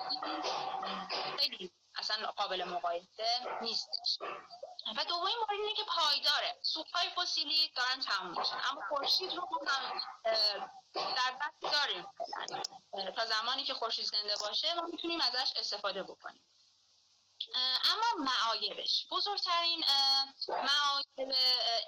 خیلی 1.38 1.72
اصلا 1.98 2.30
قابل 2.30 2.64
مقایسه 2.64 3.58
نیستش. 3.60 4.18
و 4.96 5.04
دومین 5.04 5.36
مورد 5.38 5.60
اینه 5.60 5.74
که 5.74 5.84
پایداره. 5.84 6.58
سوختهای 6.62 7.08
فسیلی 7.10 7.72
دارن 7.76 8.00
تموم 8.00 8.38
میشن. 8.38 8.60
اما 8.70 8.82
خورشید 8.88 9.32
رو 9.32 9.48
هم 9.66 10.00
در 10.94 11.70
داریم. 11.70 12.06
تا 13.16 13.26
زمانی 13.26 13.64
که 13.64 13.74
خورشید 13.74 14.04
زنده 14.04 14.36
باشه 14.40 14.74
ما 14.74 14.82
می‌تونیم 14.82 15.20
ازش 15.20 15.52
استفاده 15.56 16.02
بکنیم. 16.02 16.42
اما 17.54 18.24
معایبش. 18.24 19.06
بزرگترین 19.10 19.84
معایب 20.48 21.36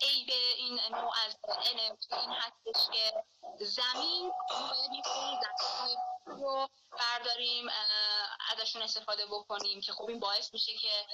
عیب 0.03 0.29
این 0.57 0.81
نوع 0.91 1.13
از 1.27 1.37
انرژی 1.47 2.15
این 2.15 2.31
هستش 2.31 2.89
که 2.93 3.25
زمین 3.65 4.33
باید 4.51 4.91
رو 6.27 6.69
برداریم 6.91 7.67
ازشون 8.51 8.83
استفاده 8.83 9.27
بکنیم 9.27 9.81
که 9.81 9.93
خب 9.93 10.09
این 10.09 10.21
باعث 10.21 10.55
میشه 10.55 10.73
که 10.75 11.07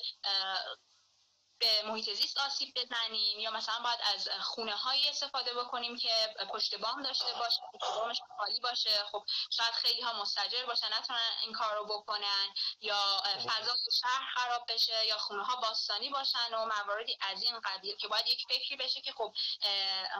به 1.58 1.82
محیط 1.87 2.11
زیست 2.14 2.38
آسیب 2.38 2.75
بزنیم 2.76 3.38
یا 3.40 3.50
مثلا 3.50 3.82
باید 3.84 4.00
از 4.14 4.28
خونه 4.40 4.73
های 4.73 5.08
استفاده 5.08 5.54
بکنیم 5.54 5.96
که 5.96 6.34
پشت 6.50 6.75
بام 6.75 7.02
داشته 7.02 7.32
باشه 7.38 7.61
بامش 7.80 8.20
خالی 8.38 8.61
باشه. 8.61 9.04
خب 9.12 9.25
شاید 9.50 9.75
خیلی 9.75 10.00
ها 10.00 10.23
مستجر 10.23 10.66
باشن 10.66 10.87
نتونن 10.99 11.30
این 11.42 11.52
کار 11.52 11.75
رو 11.75 11.84
بکنن 11.84 12.54
یا 12.80 13.23
فضا 13.46 13.76
شهر 14.00 14.28
خراب 14.34 14.64
بشه 14.68 15.06
یا 15.06 15.18
خونه 15.18 15.44
ها 15.44 15.56
باستانی 15.56 16.11
باشن 16.11 16.54
و 16.54 16.66
مواردی 16.66 17.18
از 17.20 17.42
این 17.42 17.61
قبیل 17.61 17.96
که 17.96 18.08
باید 18.08 18.26
یک 18.26 18.44
فکری 18.49 18.76
بشه 18.76 19.00
که 19.00 19.12
خب 19.12 19.34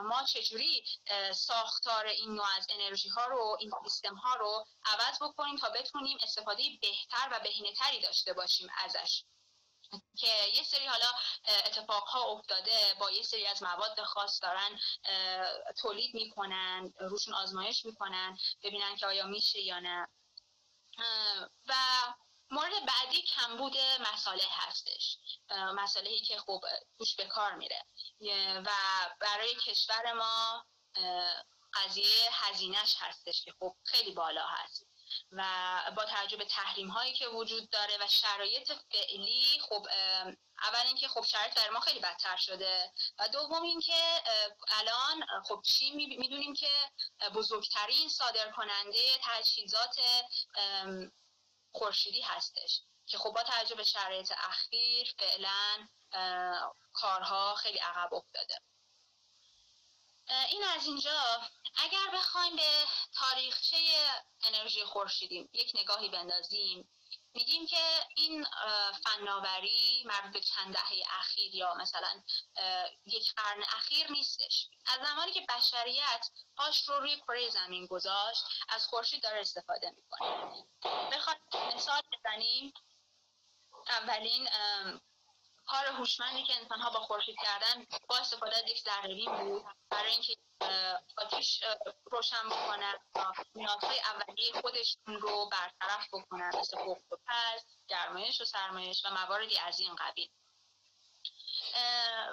ما 0.03 0.23
چجوری 0.23 0.83
ساختار 1.33 2.05
این 2.05 2.35
نوع 2.35 2.47
از 2.57 2.67
انرژی 2.69 3.09
ها 3.09 3.25
رو 3.25 3.57
این 3.59 3.71
سیستم 3.83 4.15
ها 4.15 4.35
رو 4.35 4.65
عوض 4.85 5.19
بکنیم 5.21 5.57
تا 5.57 5.69
بتونیم 5.69 6.17
استفاده 6.23 6.63
بهتر 6.81 7.29
و 7.31 7.39
بهینه 7.39 7.73
تری 7.73 8.01
داشته 8.01 8.33
باشیم 8.33 8.67
ازش. 8.77 9.23
که 10.17 10.27
یه 10.53 10.63
سری 10.63 10.85
حالا 10.85 11.11
اتفاق 11.65 12.03
ها 12.07 12.23
افتاده 12.23 12.93
با 12.99 13.11
یه 13.11 13.23
سری 13.23 13.47
از 13.47 13.63
مواد 13.63 14.03
خاص 14.03 14.39
دارن 14.41 14.79
تولید 15.81 16.15
می‌کنن 16.15 16.93
روشون 16.99 17.33
آزمایش 17.33 17.85
می‌کنن 17.85 18.37
ببینن 18.63 18.95
که 18.95 19.05
آیا 19.05 19.25
میشه 19.25 19.61
یا 19.61 19.79
نه. 19.79 20.07
و 21.65 21.73
مورد 22.51 22.85
بعدی 22.87 23.21
کمبود 23.21 23.77
مساله 24.13 24.43
هستش. 24.49 25.17
مسالهی 25.51 26.19
که 26.19 26.39
خب 26.39 26.61
توش 26.97 27.15
به 27.15 27.25
کار 27.25 27.55
میره. 27.55 27.85
و 28.65 28.69
برای 29.19 29.55
کشور 29.55 30.13
ما 30.13 30.65
قضیه 31.73 32.29
هزینهش 32.31 32.95
هستش 32.99 33.41
که 33.41 33.53
خب 33.59 33.75
خیلی 33.83 34.11
بالا 34.11 34.45
هست. 34.47 34.87
و 35.31 35.43
با 35.95 36.05
توجه 36.05 36.37
به 36.37 36.45
تحریم 36.45 36.87
هایی 36.87 37.13
که 37.13 37.27
وجود 37.27 37.69
داره 37.69 37.97
و 38.01 38.07
شرایط 38.07 38.71
فعلی 38.91 39.59
خب 39.69 39.87
اول 40.61 40.85
اینکه 40.85 41.07
خب 41.07 41.23
شرایط 41.23 41.53
در 41.53 41.69
ما 41.69 41.79
خیلی 41.79 41.99
بدتر 41.99 42.37
شده 42.37 42.91
و 43.19 43.27
دوم 43.27 43.61
اینکه 43.61 44.21
الان 44.67 45.25
خب 45.47 45.61
چین 45.65 45.95
می‌دونیم 45.95 46.53
که 46.53 46.69
بزرگترین 47.35 48.09
صادر 48.09 48.51
کننده 48.51 48.99
تجهیزات 49.23 49.95
خورشیدی 51.71 52.21
هستش 52.21 52.81
که 53.07 53.17
خب 53.17 53.29
با 53.29 53.43
توجه 53.43 53.75
به 53.75 53.83
شرایط 53.83 54.33
اخیر 54.37 55.15
فعلا 55.19 55.87
کارها 56.93 57.55
خیلی 57.55 57.77
عقب 57.77 58.13
افتاده. 58.13 58.61
این 60.49 60.63
از 60.63 60.87
اینجا. 60.87 61.41
اگر 61.77 62.09
بخوایم 62.13 62.55
به 62.55 62.85
تاریخچه 63.13 63.77
انرژی 64.43 64.83
خورشیدی 64.83 65.49
یک 65.53 65.71
نگاهی 65.75 66.09
بندازیم 66.09 66.89
میگیم 67.33 67.67
که 67.67 68.07
این 68.15 68.47
فناوری 69.03 70.03
مربوط 70.05 70.33
به 70.33 70.39
چند 70.39 70.73
دهه 70.73 71.03
اخیر 71.19 71.55
یا 71.55 71.73
مثلا 71.73 72.23
یک 73.05 73.33
قرن 73.33 73.63
اخیر 73.63 74.11
نیستش. 74.11 74.67
از 74.85 75.07
زمانی 75.07 75.31
که 75.31 75.45
بشریت 75.49 76.29
پاش 76.57 76.89
رو 76.89 76.99
روی 76.99 77.15
کره 77.15 77.49
زمین 77.49 77.85
گذاشت 77.85 78.43
از 78.69 78.87
خورشید 78.87 79.23
داره 79.23 79.41
استفاده 79.41 79.91
می‌کنه. 79.91 80.65
بخواد 81.11 81.37
مثال 81.75 82.01
بزنیم. 82.11 82.73
اولین 83.87 84.49
کار 85.67 85.85
هوشمندی 85.85 86.43
که 86.43 86.55
انسان 86.55 86.79
ها 86.79 86.89
با 86.89 86.99
خورشید 86.99 87.35
کردن 87.43 87.85
با 88.07 88.17
استفاده 88.17 88.57
از 88.57 88.63
یک 88.67 88.81
ذره 88.81 89.25
بود. 89.25 89.65
برای 89.89 90.11
اینکه 90.11 90.35
آتیش 91.17 91.63
روشن 92.11 92.49
بکنن 92.49 92.93
نیازهای 93.55 93.99
اولیه 93.99 94.61
خودشون 94.61 95.15
رو 95.21 95.49
برطرف 95.49 96.07
بکنن. 96.13 96.51
مثل 96.55 96.77
پخت 96.77 97.11
و 97.11 97.15
پز 97.27 97.63
گرمایش 97.87 98.41
و 98.41 98.45
سرمایش 98.45 99.05
و 99.05 99.09
مواردی 99.09 99.57
از 99.57 99.79
این 99.79 99.95
قبیل. 99.95 100.29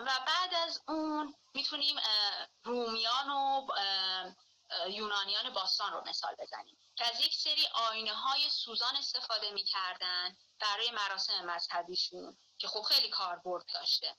و 0.06 0.20
بعد 0.26 0.54
از 0.54 0.82
اون 0.88 1.34
می‌تونیم 1.54 1.96
رومیان 2.64 3.30
و 3.30 3.66
یونانیان 4.88 5.52
باستان 5.52 5.92
رو 5.92 6.02
مثال 6.08 6.34
بزنیم. 6.34 6.78
که 6.96 7.04
از 7.06 7.20
یک 7.20 7.34
سری 7.34 7.66
آینه 7.74 8.14
های 8.14 8.50
سوزان 8.50 8.96
استفاده 8.96 9.50
می‌کردن 9.50 10.36
برای 10.60 10.90
مراسم 10.90 11.44
مذهبیشون 11.44 12.36
که 12.58 12.68
خب 12.68 12.82
خیلی 12.82 13.08
کاربرد 13.08 13.64
داشته. 13.74 14.16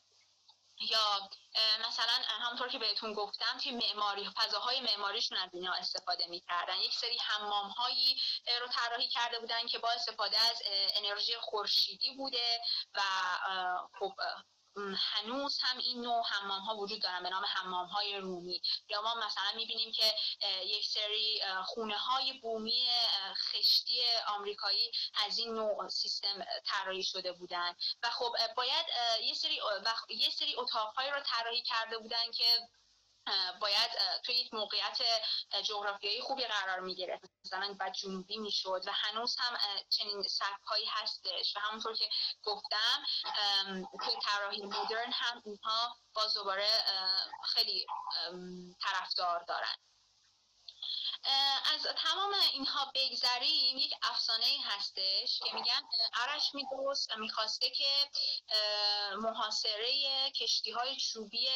یا 0.79 1.29
مثلا 1.87 2.13
همونطور 2.27 2.69
که 2.69 2.79
بهتون 2.79 3.13
گفتم 3.13 3.57
توی 3.63 3.71
معماری 3.71 4.29
فضاهای 4.35 4.81
معماریشون 4.81 5.37
از 5.37 5.49
اینا 5.53 5.73
استفاده 5.73 6.27
می‌کردن. 6.27 6.77
یک 6.77 6.93
سری 6.93 7.17
حمام 7.17 7.69
هایی 7.69 8.21
رو 8.61 8.67
طراحی 8.67 9.07
کرده 9.07 9.39
بودن 9.39 9.67
که 9.67 9.79
با 9.79 9.91
استفاده 9.91 10.39
از 10.39 10.61
انرژی 10.95 11.37
خورشیدی 11.37 12.15
بوده 12.15 12.61
و 12.93 13.01
خب 13.99 14.13
هنوز 14.97 15.59
هم 15.61 15.77
این 15.77 16.01
نوع 16.01 16.23
حمام 16.25 16.61
ها 16.61 16.75
وجود 16.75 17.01
دارن 17.01 17.23
به 17.23 17.29
نام 17.29 17.45
حمام 17.45 17.87
های 17.87 18.17
رومی. 18.17 18.61
یا 18.89 19.01
ما 19.01 19.15
مثلا 19.15 19.51
می‌بینیم 19.55 19.91
که 19.91 20.13
یک 20.65 20.85
سری 20.85 21.41
خونه 21.65 21.97
های 21.97 22.33
بومی 22.33 22.87
خشتی 23.35 24.01
آمریکایی 24.27 24.91
از 25.25 25.39
این 25.39 25.53
نوع 25.53 25.87
سیستم 25.87 26.45
طراحی 26.65 27.03
شده 27.03 27.31
بودن. 27.31 27.75
و 28.03 28.09
خب 28.09 28.31
باید 28.57 28.85
یه 29.23 29.33
سری 29.33 29.59
یه 30.09 30.29
سری 30.29 30.55
اتاقهایی 30.55 31.11
رو 31.11 31.19
طراحی 31.19 31.61
کرده 31.61 31.97
بودن 31.97 32.31
که 32.31 32.69
باید 33.61 33.91
توی 34.25 34.49
موقعیت 34.53 34.97
جغرافیایی 35.63 36.21
خوبی 36.21 36.43
قرار 36.45 36.79
می 36.79 36.95
گرفت 36.95 37.29
مثلا 37.45 37.75
بعد 37.79 37.93
جنوبی 37.93 38.37
می 38.37 38.51
شد 38.51 38.81
و 38.87 38.91
هنوز 38.91 39.35
هم 39.39 39.57
چنین 39.89 40.23
سبک 40.23 40.63
هایی 40.67 40.85
هستش 40.85 41.55
و 41.55 41.59
همونطور 41.59 41.95
که 41.95 42.09
گفتم 42.43 43.05
توی 44.05 44.15
طراحی 44.23 44.61
مدرن 44.61 45.11
هم 45.11 45.41
اینها 45.45 45.97
باز 46.13 46.33
دوباره 46.33 46.67
خیلی 47.43 47.85
طرفدار 48.81 49.43
دارن. 49.43 49.75
از 51.73 51.83
تمام 51.97 52.33
اینها 52.53 52.91
بگذریم 52.95 53.77
یک 53.77 53.93
افسانه 54.01 54.45
ای 54.45 54.57
هستش 54.57 55.39
که 55.39 55.55
میگن 55.55 55.81
عرش 56.13 56.55
میدوست 56.55 57.17
می‌خواسته 57.17 57.69
که 57.69 58.09
محاصره 59.17 59.91
کشتی 60.31 60.71
های 60.71 60.95
چوبی 60.95 61.47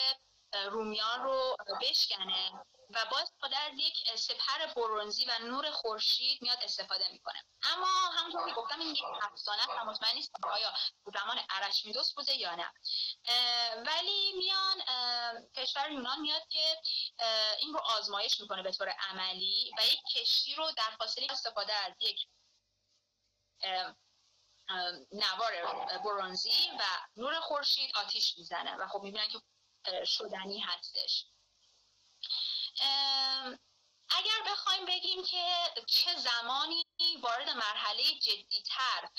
رومیان 0.54 1.24
رو 1.24 1.58
بشکنه 1.82 2.52
و 2.90 3.06
با 3.12 3.20
استفاده 3.20 3.58
از 3.58 3.72
یک 3.76 3.94
سپر 4.16 4.74
برونزی 4.76 5.26
و 5.26 5.38
نور 5.40 5.72
خورشید 5.72 6.42
میاد 6.42 6.58
استفاده 6.64 7.12
می‌کنه. 7.12 7.46
اما 7.64 7.88
همونطور 7.88 8.50
که 8.50 8.54
گفتم 8.54 8.80
این 8.80 8.96
یک 8.96 9.04
افسانه 9.24 9.66
و 9.66 9.86
مطمئن 9.86 10.16
نیست 10.16 10.32
آیا 10.44 10.74
زمان 11.14 11.40
ارشمیدس 11.50 12.14
بوده 12.14 12.34
یا 12.34 12.56
نه. 12.56 12.72
ولی 13.86 14.34
میان 14.34 14.82
کشور 15.56 15.92
یونان 15.92 16.20
میاد 16.20 16.48
که 16.50 16.82
این 17.60 17.74
رو 17.74 17.80
آزمایش 17.80 18.42
می‌کنه 18.42 18.64
به 18.64 18.72
طور 18.72 18.90
عملی 18.90 19.72
و 19.78 19.86
یک 19.86 20.02
کشتی 20.16 20.56
رو 20.56 20.72
در 20.72 20.96
فاصله 21.00 21.28
استفاده 21.30 21.74
از 21.74 21.94
یک 22.00 22.28
نوار 25.12 25.54
برونزی 26.04 26.72
و 26.80 26.84
نور 27.18 27.40
خورشید 27.40 27.98
آتیش 27.98 28.38
می‌زنه. 28.38 28.76
و 28.76 28.88
خب 28.88 29.02
می‌بینن 29.02 29.28
که 29.28 29.42
شدنی 30.06 30.60
هستش. 30.60 31.26
اگر 34.10 34.52
بخوایم 34.52 34.86
بگیم 34.86 35.24
که 35.24 35.46
چه 35.88 36.16
زمانی 36.16 36.86
وارد 37.22 37.50
مرحله 37.50 38.04
جدیتر 38.04 39.10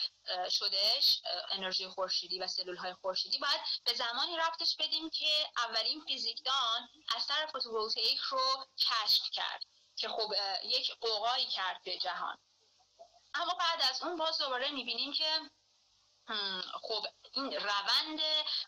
شدهش 0.50 1.22
انرژی 1.50 1.88
خورشیدی 1.88 2.38
و 2.38 2.46
سلول 2.46 2.76
های 2.76 2.94
خورشیدی 2.94 3.38
باید 3.38 3.60
به 3.84 3.94
زمانی 3.94 4.36
رفتش 4.36 4.76
بدیم 4.78 5.10
که 5.10 5.50
اولین 5.56 6.04
فیزیکدان 6.06 6.88
اثر 7.16 7.46
فوتوولتیک 7.46 8.18
رو 8.18 8.66
کشف 8.78 9.30
کرد 9.32 9.62
که 9.96 10.08
خب 10.08 10.34
یک 10.64 10.92
قوقایی 11.00 11.46
کرد 11.46 11.82
به 11.84 11.98
جهان. 11.98 12.38
اما 13.34 13.54
بعد 13.54 13.82
از 13.82 14.02
اون 14.02 14.16
باز 14.16 14.38
دوباره 14.38 14.70
می‌بینیم 14.70 15.12
که 15.12 15.40
خب 16.82 17.06
این 17.32 17.52
روند 17.52 18.20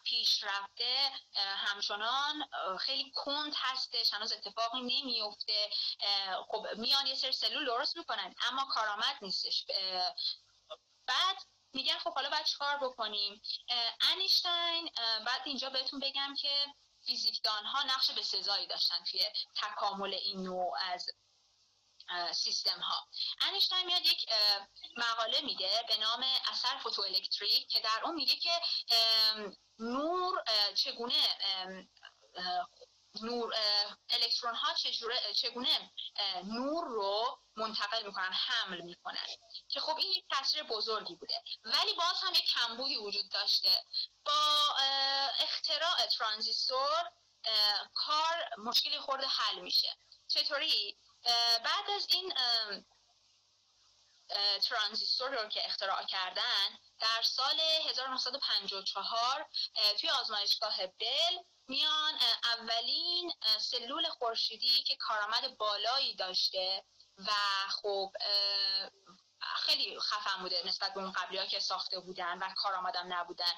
پیشرفته 0.04 1.10
همچنان 1.36 2.48
خیلی 2.80 3.12
کند 3.14 3.52
هستش 3.56 4.14
هنوز 4.14 4.32
اتفاقی 4.32 4.80
نمیفته. 4.80 5.70
خب 6.48 6.66
میان 6.76 7.06
یه 7.06 7.14
سر 7.14 7.32
سلول 7.32 7.66
درست 7.66 7.96
می‌کنن 7.96 8.34
اما 8.48 8.64
کارآمد 8.64 9.16
نیستش. 9.22 9.66
بعد 11.06 11.36
میگن 11.72 11.98
خب 11.98 12.14
حالا 12.14 12.30
باید 12.30 12.44
چکار 12.44 12.78
بکنیم؟ 12.78 13.42
انیشتین 14.00 14.90
بعد 15.26 15.42
اینجا 15.44 15.70
بهتون 15.70 16.00
بگم 16.00 16.34
که 16.40 16.66
فیزیکدان 17.06 17.64
ها 17.64 17.82
نقش 17.82 18.10
به 18.10 18.22
سزایی 18.22 18.66
داشتن 18.66 19.04
توی 19.04 19.24
تکامل 19.56 20.14
این 20.14 20.42
نوع 20.42 20.78
از 20.92 21.10
سیستم 22.32 22.80
ها 22.80 23.08
انیشتین 23.40 23.86
میاد 23.86 24.06
یک 24.06 24.26
مقاله 24.96 25.40
میده 25.40 25.84
به 25.88 25.96
نام 25.96 26.24
اثر 26.52 26.78
فوتوالکتریک 26.82 27.68
که 27.68 27.80
در 27.80 28.00
اون 28.04 28.14
میگه 28.14 28.36
که 28.36 28.60
نور 29.78 30.44
چگونه 30.74 31.28
نور 33.22 33.54
الکترون 34.08 34.54
ها 34.54 34.74
چگونه 35.36 35.92
نور 36.44 36.84
رو 36.84 37.38
منتقل 37.56 38.06
می‌کنن 38.06 38.32
حمل 38.32 38.80
می‌کنن. 38.80 39.26
که 39.68 39.80
خب 39.80 39.96
این 39.98 40.12
یک 40.12 40.24
تاثیر 40.30 40.62
بزرگی 40.62 41.16
بوده. 41.16 41.42
ولی 41.64 41.94
باز 41.94 42.16
هم 42.22 42.34
یک 42.34 42.44
کمبودی 42.44 42.96
وجود 42.96 43.30
داشته. 43.30 43.84
با 44.24 44.76
اختراع 45.38 46.06
ترانزیستور 46.06 47.10
کار 47.94 48.48
مشکلی 48.58 48.98
خورده 48.98 49.26
حل 49.26 49.60
میشه. 49.60 49.96
چطوری؟ 50.28 50.98
بعد 51.64 51.90
از 51.96 52.06
این 52.10 52.32
ترانزیستور 54.62 55.42
رو 55.42 55.48
که 55.48 55.66
اختراع 55.66 56.04
کردن 56.04 56.78
در 57.00 57.22
سال 57.22 57.60
1954 57.60 59.48
توی 60.00 60.10
آزمایشگاه 60.10 60.86
بل 60.86 61.38
میان 61.68 62.14
اولین 62.44 63.32
سلول 63.60 64.08
خورشیدی 64.08 64.82
که 64.82 64.96
کارآمد 64.96 65.56
بالایی 65.56 66.14
داشته 66.14 66.84
و 67.18 67.30
خب 67.70 68.12
خیلی 69.56 70.00
خفن 70.00 70.42
بوده 70.42 70.62
نسبت 70.66 70.94
به 70.94 71.00
اون 71.00 71.12
قبلی 71.12 71.38
ها 71.38 71.46
که 71.46 71.60
ساخته 71.60 72.00
بودن 72.00 72.38
و 72.38 72.54
کارآمدم 72.56 73.12
نبودن. 73.14 73.52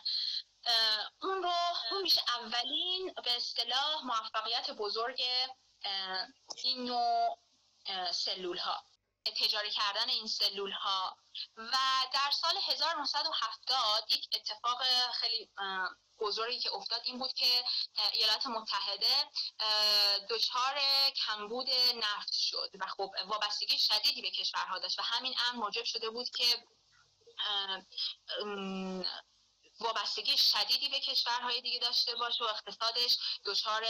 اون 1.23 1.43
رو 1.43 1.53
اون 1.91 2.03
میشه 2.03 2.23
اولین 2.29 3.15
به 3.25 3.37
اصطلاح 3.37 4.05
موفقیت 4.05 4.71
بزرگ 4.71 5.23
این 6.57 6.85
نوع 6.85 7.42
سلول 8.13 8.59
ها 8.59 8.85
تجاری 9.31 9.71
کردن 9.71 10.09
این 10.09 10.27
سلول 10.27 10.73
ها 10.73 11.17
و 11.57 11.77
در 12.13 12.31
سال 12.31 12.57
1970 12.67 14.13
یک 14.13 14.29
اتفاق 14.35 14.83
خیلی 15.13 15.51
بزرگی 16.21 16.59
که 16.59 16.75
افتاد 16.75 17.01
این 17.05 17.19
بود 17.19 17.33
که 17.33 17.65
ایالات 18.13 18.47
متحده 18.47 19.31
دچار 20.29 20.81
کمبود 21.17 21.71
نفت 21.95 22.33
شد 22.33 22.71
و 22.81 22.87
خب 22.87 23.11
وابستگی 23.27 23.79
شدیدی 23.79 24.23
به 24.23 24.31
کشورها 24.31 24.79
داشت 24.79 24.99
و 24.99 25.03
همین 25.03 25.35
امر 25.49 25.59
موجب 25.59 25.85
شده 25.85 26.11
بود 26.11 26.31
که 26.31 26.67
وابستگی 29.81 30.39
شدیدی 30.39 30.89
به 30.89 31.01
کشورهای 31.01 31.61
دیگه 31.61 31.79
داشته 31.79 32.15
باشه 32.15 32.45
و 32.45 32.47
اقتصادش 32.47 33.19
دچار 33.45 33.87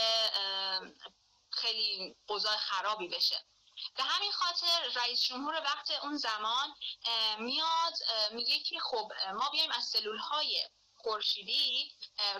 خیلی 1.51 2.15
اوضاع 2.27 2.57
خرابی 2.57 3.07
بشه. 3.07 3.45
به 3.95 4.03
همین 4.03 4.31
خاطر 4.31 4.99
رئیس 4.99 5.21
جمهور 5.21 5.53
وقت 5.53 5.91
اون 6.03 6.17
زمان 6.17 6.75
میاد 7.39 7.93
میگه 8.31 8.59
که 8.59 8.79
خب 8.79 9.11
ما 9.33 9.49
بیایم 9.49 9.71
از 9.71 9.83
سلول 9.83 10.17
های 10.17 10.69
خورشیدی 10.95 11.91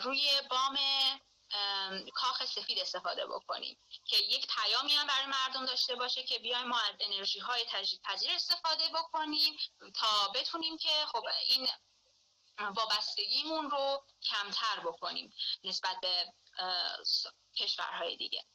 روی 0.01 0.41
بام 0.49 0.77
کاخ 2.13 2.45
سفید 2.45 2.79
استفاده 2.79 3.25
بکنیم 3.27 3.77
که 4.05 4.17
یک 4.17 4.47
پیامی 4.47 4.93
هم 4.93 5.07
برای 5.07 5.25
مردم 5.25 5.65
داشته 5.65 5.95
باشه 5.95 6.23
که 6.23 6.39
بیایم 6.39 6.67
ما 6.67 6.79
از 6.79 6.95
انرژی 6.99 7.39
های 7.39 7.65
تجدید 7.69 8.01
پذیر 8.01 8.31
استفاده 8.31 8.83
بکنیم 8.95 9.57
تا 9.95 10.27
بتونیم 10.35 10.77
که 10.77 11.05
خب 11.07 11.23
این 11.47 11.67
وابستگیمون 12.59 13.69
رو 13.69 14.03
کمتر 14.23 14.79
بکنیم 14.79 15.33
نسبت 15.63 15.97
به 16.01 16.33
کشورهای 17.55 18.17
دیگه. 18.17 18.45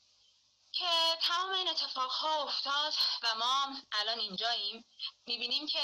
که 0.78 1.16
تمام 1.20 1.50
این 1.50 1.68
اتفاق 1.68 2.10
ها 2.10 2.42
افتاد 2.42 2.94
و 3.22 3.34
ما 3.34 3.76
الان 3.92 4.18
اینجاییم 4.18 4.84
می‌بینیم 5.26 5.66
که 5.66 5.82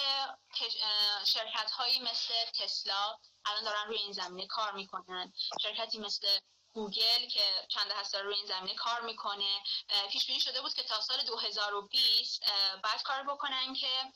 شرکت 1.24 1.70
هایی 1.70 2.00
مثل 2.00 2.34
تسلا 2.58 3.18
الان 3.44 3.64
دارن 3.64 3.86
روی 3.86 3.98
این 3.98 4.12
زمینه 4.12 4.46
کار 4.46 4.72
می‌کنن. 4.72 5.32
شرکتی 5.62 5.98
مثل 5.98 6.26
گوگل 6.72 7.28
که 7.28 7.66
چند 7.68 7.90
هسته 7.90 8.18
روی 8.22 8.34
این 8.34 8.46
زمینه 8.46 8.74
کار 8.74 9.00
می‌کنه. 9.00 9.62
پیش 10.10 10.26
بینی 10.26 10.40
شده 10.40 10.60
بود 10.60 10.74
که 10.74 10.82
تا 10.82 11.00
سال 11.00 11.22
2020 11.22 12.42
بعد 12.82 13.02
کار 13.02 13.22
بکنن 13.22 13.74
که 13.74 14.12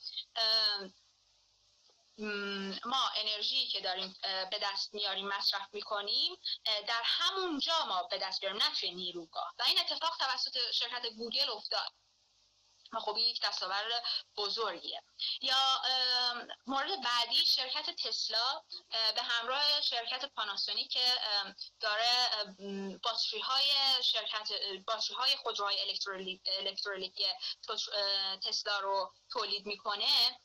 ما 2.84 3.10
انرژی 3.16 3.66
که 3.66 3.80
داریم 3.80 4.16
به 4.22 4.58
دست 4.62 4.94
میاریم 4.94 5.28
مصرف 5.28 5.68
می‌کنیم 5.72 6.36
در 6.64 7.02
همونجا 7.04 7.84
ما 7.84 8.02
به 8.02 8.18
دست 8.18 8.40
بیاریم 8.40 8.62
نه 8.62 8.74
توی 8.80 8.94
نیروگاه. 8.94 9.54
و 9.58 9.62
این 9.62 9.78
اتفاق 9.78 10.16
توسط 10.18 10.70
شرکت 10.70 11.06
گوگل 11.06 11.50
افتاد. 11.50 11.92
و 12.92 13.00
خب 13.00 13.16
یک 13.18 13.40
دستاورد 13.42 14.04
بزرگیه. 14.36 15.02
یا 15.40 15.82
مورد 16.66 17.02
بعدی 17.04 17.46
شرکت 17.46 17.90
تسلا 17.90 18.62
به 19.14 19.22
همراه 19.22 19.80
شرکت 19.80 20.24
پاناسونیک 20.24 20.92
که 20.92 21.14
داره 21.80 22.10
باتری 23.02 23.40
های 23.40 23.70
شرکت 24.02 24.48
باتری 24.86 25.16
های 25.16 25.36
خودروهای 25.36 25.80
الکترولیک 26.60 27.22
تسلا 28.44 28.78
رو 28.78 29.14
تولید 29.30 29.66
می‌کنه. 29.66 30.38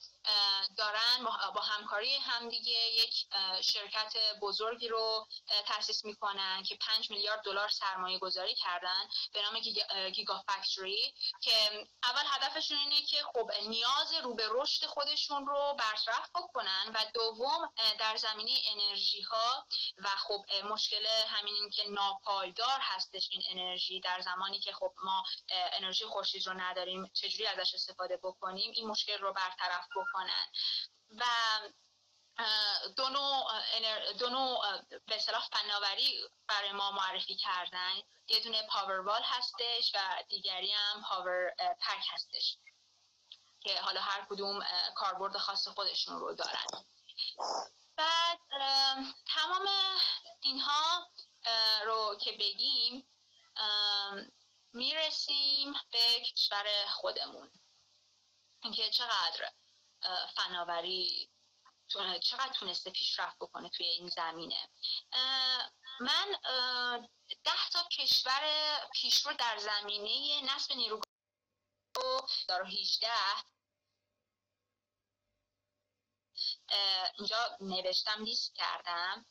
دارن 0.77 1.25
با 1.55 1.61
همکاری 1.61 2.15
همدیگه 2.15 2.71
یک 2.71 3.27
شرکت 3.61 4.13
بزرگی 4.41 4.87
رو 4.87 5.27
تاسیس 5.65 6.05
می‌کنن 6.05 6.63
که 6.63 6.75
5 6.75 7.11
میلیارد 7.11 7.41
دلار 7.41 7.69
سرمایه 7.69 8.19
گذاری 8.19 8.55
کردن 8.55 9.09
به 9.33 9.41
نام 9.41 9.59
گیگا 10.09 10.43
فکتوری 10.47 11.13
که 11.41 11.87
اول 12.03 12.23
هدفشون 12.25 12.77
اینه 12.77 13.01
که 13.01 13.23
خب 13.23 13.51
نیاز 13.67 14.13
رو 14.23 14.35
به 14.35 14.47
رشد 14.51 14.85
خودشون 14.85 15.45
رو 15.45 15.75
برطرف 15.79 16.29
بکنن 16.35 16.91
و 16.95 17.05
دوم 17.13 17.73
در 17.99 18.17
زمینه 18.17 18.51
انرژی 18.71 19.21
ها 19.21 19.67
و 19.97 20.07
خب 20.07 20.45
مشکل 20.63 21.05
همین 21.27 21.53
این 21.53 21.69
که 21.69 21.83
ناپایدار 21.89 22.79
هستش 22.81 23.29
این 23.31 23.41
انرژی 23.49 23.99
در 23.99 24.21
زمانی 24.21 24.59
که 24.59 24.73
خب 24.73 24.93
ما 25.03 25.23
انرژی 25.49 26.05
خورشید 26.05 26.47
رو 26.47 26.53
نداریم 26.53 27.11
چجوری 27.13 27.47
ازش 27.47 27.73
استفاده 27.73 28.17
بکنیم 28.17 28.71
این 28.75 28.87
مشکل 28.87 29.17
رو 29.17 29.33
برطرف 29.33 29.87
بکنیم. 29.91 30.12
کنن 30.13 30.47
و 31.09 31.23
دو 32.97 34.29
نوع, 34.29 34.81
به 35.07 35.19
صلاح 35.19 35.47
فناوری 35.47 36.29
برای 36.47 36.71
ما 36.71 36.91
معرفی 36.91 37.35
کردن. 37.35 37.93
یه 38.27 38.39
دونه 38.39 38.67
پاور 38.67 38.99
وال 38.99 39.21
هستش 39.23 39.91
و 39.95 40.23
دیگری 40.29 40.71
هم 40.71 41.03
پاور 41.09 41.55
پک 41.59 42.05
هستش 42.09 42.57
که 43.59 43.81
حالا 43.81 44.01
هر 44.01 44.25
کدوم 44.29 44.65
کاربرد 44.95 45.37
خاص 45.37 45.67
خودشون 45.67 46.19
رو 46.19 46.35
دارن. 46.35 46.65
بعد 47.95 48.39
تمام 49.25 49.67
اینها 50.41 51.11
رو 51.85 52.17
که 52.21 52.31
بگیم 52.31 53.09
می‌رسیم 54.73 55.73
به 55.91 56.19
کشور 56.19 56.85
خودمون. 56.87 57.51
اینکه 58.63 58.89
چقدر 58.89 59.51
فناوری 60.35 61.29
چقدر 62.21 62.53
تونسته 62.53 62.91
پیشرفت 62.91 63.37
بکنه 63.39 63.69
توی 63.69 63.85
این 63.85 64.07
زمینه؟ 64.07 64.69
من 65.99 66.37
ده 67.43 67.69
تا 67.71 67.83
کشور 67.91 68.41
پیشرو 68.93 69.33
در 69.33 69.57
زمینه 69.57 70.41
نصب 70.55 70.73
نیروگاه 70.73 71.03
دارو 72.47 72.65
18 72.65 73.07
اینجا 77.17 77.57
نوشتم 77.61 78.23
لیست 78.23 78.55
کردم. 78.55 79.25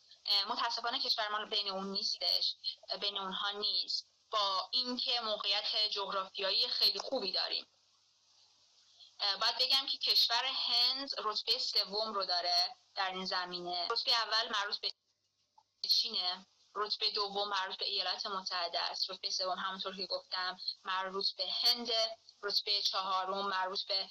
متاسفانه 0.48 1.00
کشور 1.00 1.28
ما 1.28 1.44
بین 1.44 1.68
اون 1.68 1.86
نیستش. 1.86 2.56
بین 3.00 3.18
اونها 3.18 3.50
نیست. 3.50 4.08
با 4.30 4.70
اینکه 4.72 5.20
موقعیت 5.20 5.90
جغرافیایی 5.90 6.68
خیلی 6.68 6.98
خوبی 6.98 7.32
داریم. 7.32 7.66
باید 9.40 9.58
بگم 9.60 9.86
که 9.86 9.98
کشور 9.98 10.44
هند 10.44 11.10
رتبه 11.18 11.58
سوم 11.58 12.14
رو 12.14 12.24
داره 12.24 12.76
در 12.94 13.10
این 13.10 13.24
زمینه. 13.24 13.88
رتبه 13.90 14.12
اول 14.12 14.52
مربوط 14.52 14.80
به 14.80 14.92
چینه 15.88 16.46
رتبه 16.74 17.10
دوم 17.10 17.48
مربوط 17.48 17.78
به 17.78 17.84
ایالات 17.84 18.26
متحده 18.26 18.80
است. 18.80 19.10
رتبه 19.10 19.30
سوم 19.30 19.58
همونطور 19.58 19.96
که 19.96 20.06
گفتم 20.06 20.56
مربوط 20.84 21.32
به 21.36 21.44
هند 21.50 21.90
رتبه 22.42 22.82
چهارم 22.82 23.46
مربوط 23.46 23.86
به 23.86 24.08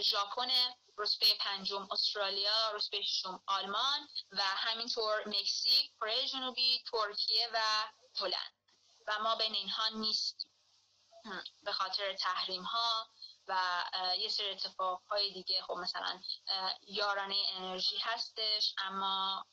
ژاپن 0.00 0.50
رتبه 0.98 1.34
پنجم 1.34 1.88
استرالیا 1.90 2.70
رتبه 2.72 3.02
ششم 3.02 3.42
آلمان 3.46 4.08
و 4.30 4.42
همینطور 4.42 5.28
مکزیک 5.28 5.92
کره 6.00 6.26
جنوبی 6.26 6.84
ترکیه 6.92 7.48
و 7.54 7.58
هلند. 8.16 8.54
و 9.06 9.18
ما 9.18 9.36
بین 9.36 9.54
اینها 9.54 9.88
نیستیم. 9.88 10.50
به 11.62 11.72
خاطر 11.72 12.12
تحریم 12.12 12.62
ها 12.62 13.08
و 13.50 13.84
یه 14.18 14.28
سری 14.28 14.50
اتفاق 14.50 15.02
های 15.10 15.32
دیگه 15.32 15.62
خب 15.62 15.74
مثلا 15.74 16.20
یارانه 16.82 17.36
انرژی 17.56 17.96
هستش 18.00 18.74
اما 18.78 19.46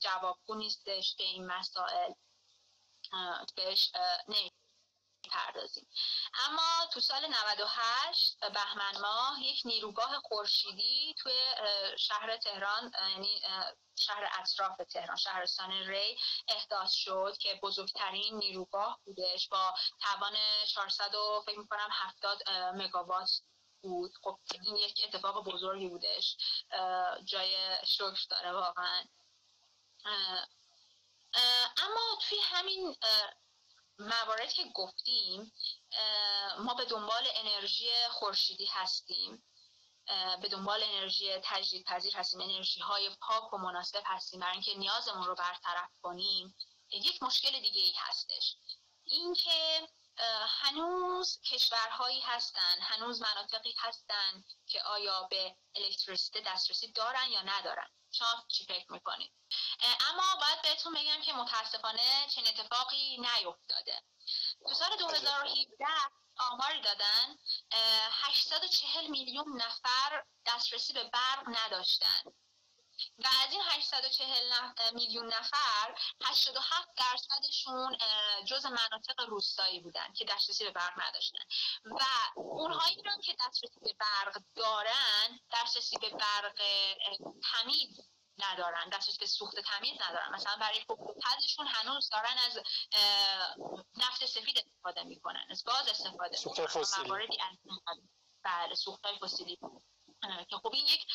جوابگو 0.00 0.54
نیستش 0.54 1.16
به 1.18 1.24
این 1.24 1.46
مسائل 1.46 2.12
بهش 3.56 3.92
پردازیم 5.32 5.88
اما 6.46 6.86
تو 6.92 7.00
سال 7.00 7.26
98 7.26 8.38
بهمن 8.40 9.00
ماه 9.00 9.42
یک 9.42 9.62
نیروگاه 9.64 10.18
خورشیدی 10.18 11.14
توی 11.18 11.32
شهر 11.98 12.36
تهران 12.36 12.92
یعنی 13.10 13.42
شهر 13.98 14.30
اطراف 14.40 14.76
تهران 14.92 15.16
شهرستان 15.16 15.70
ری 15.70 16.18
احداث 16.48 16.92
شد 16.92 17.36
که 17.40 17.60
بزرگترین 17.62 18.34
نیروگاه 18.34 19.00
بودش. 19.04 19.48
با 19.48 19.74
توان 20.00 20.36
400 20.68 21.14
و 21.14 21.42
فکر 21.46 21.58
می‌کنم 21.58 21.88
70 21.90 22.42
مگاوات 22.74 23.30
بود. 23.82 24.12
خب 24.22 24.38
این 24.64 24.76
یک 24.76 25.00
اتفاق 25.04 25.44
بزرگی 25.44 25.88
بودش. 25.88 26.36
جای 27.24 27.76
شکر 27.86 28.26
داره 28.30 28.52
واقعا. 28.52 29.04
اما 31.76 32.18
توی 32.28 32.38
همین 32.42 32.96
موارد 34.02 34.52
که 34.52 34.64
گفتیم 34.74 35.52
ما 36.58 36.74
به 36.74 36.84
دنبال 36.84 37.28
انرژی 37.36 37.88
خورشیدی 38.10 38.66
هستیم. 38.66 39.44
به 40.42 40.48
دنبال 40.48 40.82
انرژی 40.82 41.38
تجدید 41.44 41.86
پذیر 41.86 42.16
هستیم. 42.16 42.40
انرژی 42.40 42.80
های 42.80 43.10
پاک 43.20 43.52
و 43.52 43.58
مناسب 43.58 44.02
هستیم. 44.06 44.40
برای 44.40 44.52
اینکه 44.52 44.74
نیازمون 44.74 45.26
رو 45.26 45.34
برطرف 45.34 45.90
کنیم 46.02 46.56
یک 46.90 47.22
مشکل 47.22 47.60
دیگه 47.60 47.80
ای 47.80 47.92
هستش. 47.96 48.56
اینکه 49.04 49.88
هنوز 50.48 51.40
کشورهایی 51.40 52.20
هستن 52.20 52.80
هنوز 52.80 53.22
مناطقی 53.22 53.74
هستن 53.78 54.44
که 54.66 54.82
آیا 54.82 55.22
به 55.22 55.56
الکتریسیته 55.74 56.40
دسترسی 56.40 56.92
دارن 56.92 57.28
یا 57.28 57.42
ندارن. 57.42 57.88
شما 58.10 58.44
چی 58.48 58.64
فکر 58.64 58.92
می‌کنید؟ 58.92 59.32
اما 60.10 60.22
باید 60.40 60.62
بهتون 60.62 60.94
بگم 60.94 61.22
که 61.22 61.32
متاسفانه 61.32 62.26
چنین 62.30 62.48
اتفاقی 62.48 63.18
نیفتاده. 63.18 64.02
تو 64.68 64.74
سال 64.74 64.96
2017 64.96 65.86
آماری 66.38 66.80
دادن 66.80 67.36
840 67.72 69.06
میلیون 69.06 69.62
نفر 69.62 70.24
دسترسی 70.46 70.92
به 70.92 71.04
برق 71.04 71.44
نداشتن. 71.46 72.22
و 73.18 73.28
از 73.44 73.52
این 73.52 73.60
840 73.64 74.52
میلیون 74.92 75.26
نفر 75.26 75.94
87 76.24 76.88
درصدشون 76.96 77.98
جز 78.46 78.66
مناطق 78.66 79.20
روستایی 79.28 79.80
بودن 79.80 80.12
که 80.12 80.24
دسترسی 80.24 80.64
به 80.64 80.70
برق 80.70 81.02
نداشتن. 81.08 81.44
و 81.84 82.04
اونهایی 82.34 82.96
که 83.22 83.36
دسترسی 83.40 83.80
به 83.80 83.92
برق 84.00 84.42
دارن 84.54 85.40
دسترسی 85.52 85.98
به 85.98 86.10
برق 86.10 86.62
تمیز 87.52 88.00
ندارن 88.38 88.88
دسترسی 88.88 89.18
به 89.18 89.26
سوخت 89.26 89.60
تمیز 89.60 90.00
ندارن. 90.08 90.34
مثلا 90.34 90.56
برای 90.60 90.84
پزشون 91.24 91.66
هنوز 91.66 92.08
دارن 92.08 92.38
از 92.46 92.58
نفت 93.96 94.26
سفید 94.26 94.58
استفاده 94.58 95.02
می‌کنن 95.02 95.46
از 95.50 95.64
گاز 95.64 95.88
استفاده 95.88 96.36
سوخت 96.36 96.66
فسیلی. 96.66 97.10
بله 98.42 98.74
سوخت 98.74 99.06
فسیلی. 99.22 99.58
که 100.22 100.56
خب 100.56 100.70
این 100.72 100.86
یک 100.86 101.06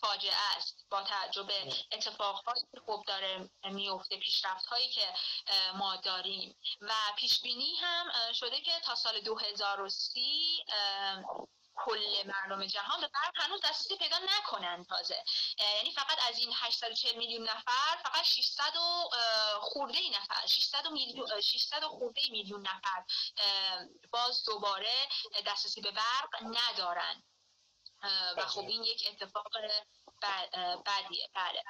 فاجعه 0.00 0.56
است 0.56 0.86
با 0.90 1.02
تعجب 1.02 1.50
اتفاقهایی 1.92 2.62
که 2.72 2.80
خوب 2.86 3.04
داره 3.06 3.50
میفته 3.64 4.16
پیشرفت 4.16 4.66
هایی 4.66 4.88
که 4.88 5.14
ما 5.74 5.96
داریم. 5.96 6.56
و 6.80 6.92
پیش 7.16 7.40
بینی 7.40 7.74
هم 7.74 8.32
شده 8.32 8.60
که 8.60 8.80
تا 8.80 8.94
سال 8.94 9.20
2030 9.20 10.64
کل 11.74 12.26
مردم 12.26 12.66
جهان 12.66 13.00
به 13.00 13.08
برق 13.08 13.32
هنوز 13.34 13.60
دسترسی 13.64 13.96
پیدا 13.96 14.18
نکنن 14.18 14.84
تازه. 14.84 15.24
یعنی 15.76 15.92
فقط 15.92 16.18
از 16.28 16.38
این 16.38 16.52
840 16.54 17.16
میلیون 17.16 17.42
نفر 17.42 17.96
فقط 18.02 18.24
600 18.24 18.76
و 18.76 19.10
خورده 19.60 19.98
نفر 20.10 20.46
600 20.46 20.88
میلیون 20.88 21.40
600 21.40 21.84
خورده 21.84 22.22
میلیون 22.30 22.60
نفر 22.60 23.04
باز 24.12 24.44
دوباره 24.44 25.08
دسترسی 25.46 25.80
به 25.80 25.90
برق 25.90 26.28
ندارن. 26.42 27.22
و 28.36 28.40
خب 28.46 28.68
این 28.68 28.84
یک 28.84 29.04
اتفاق 29.12 29.48
بدیه 30.86 31.28
بله. 31.34 31.62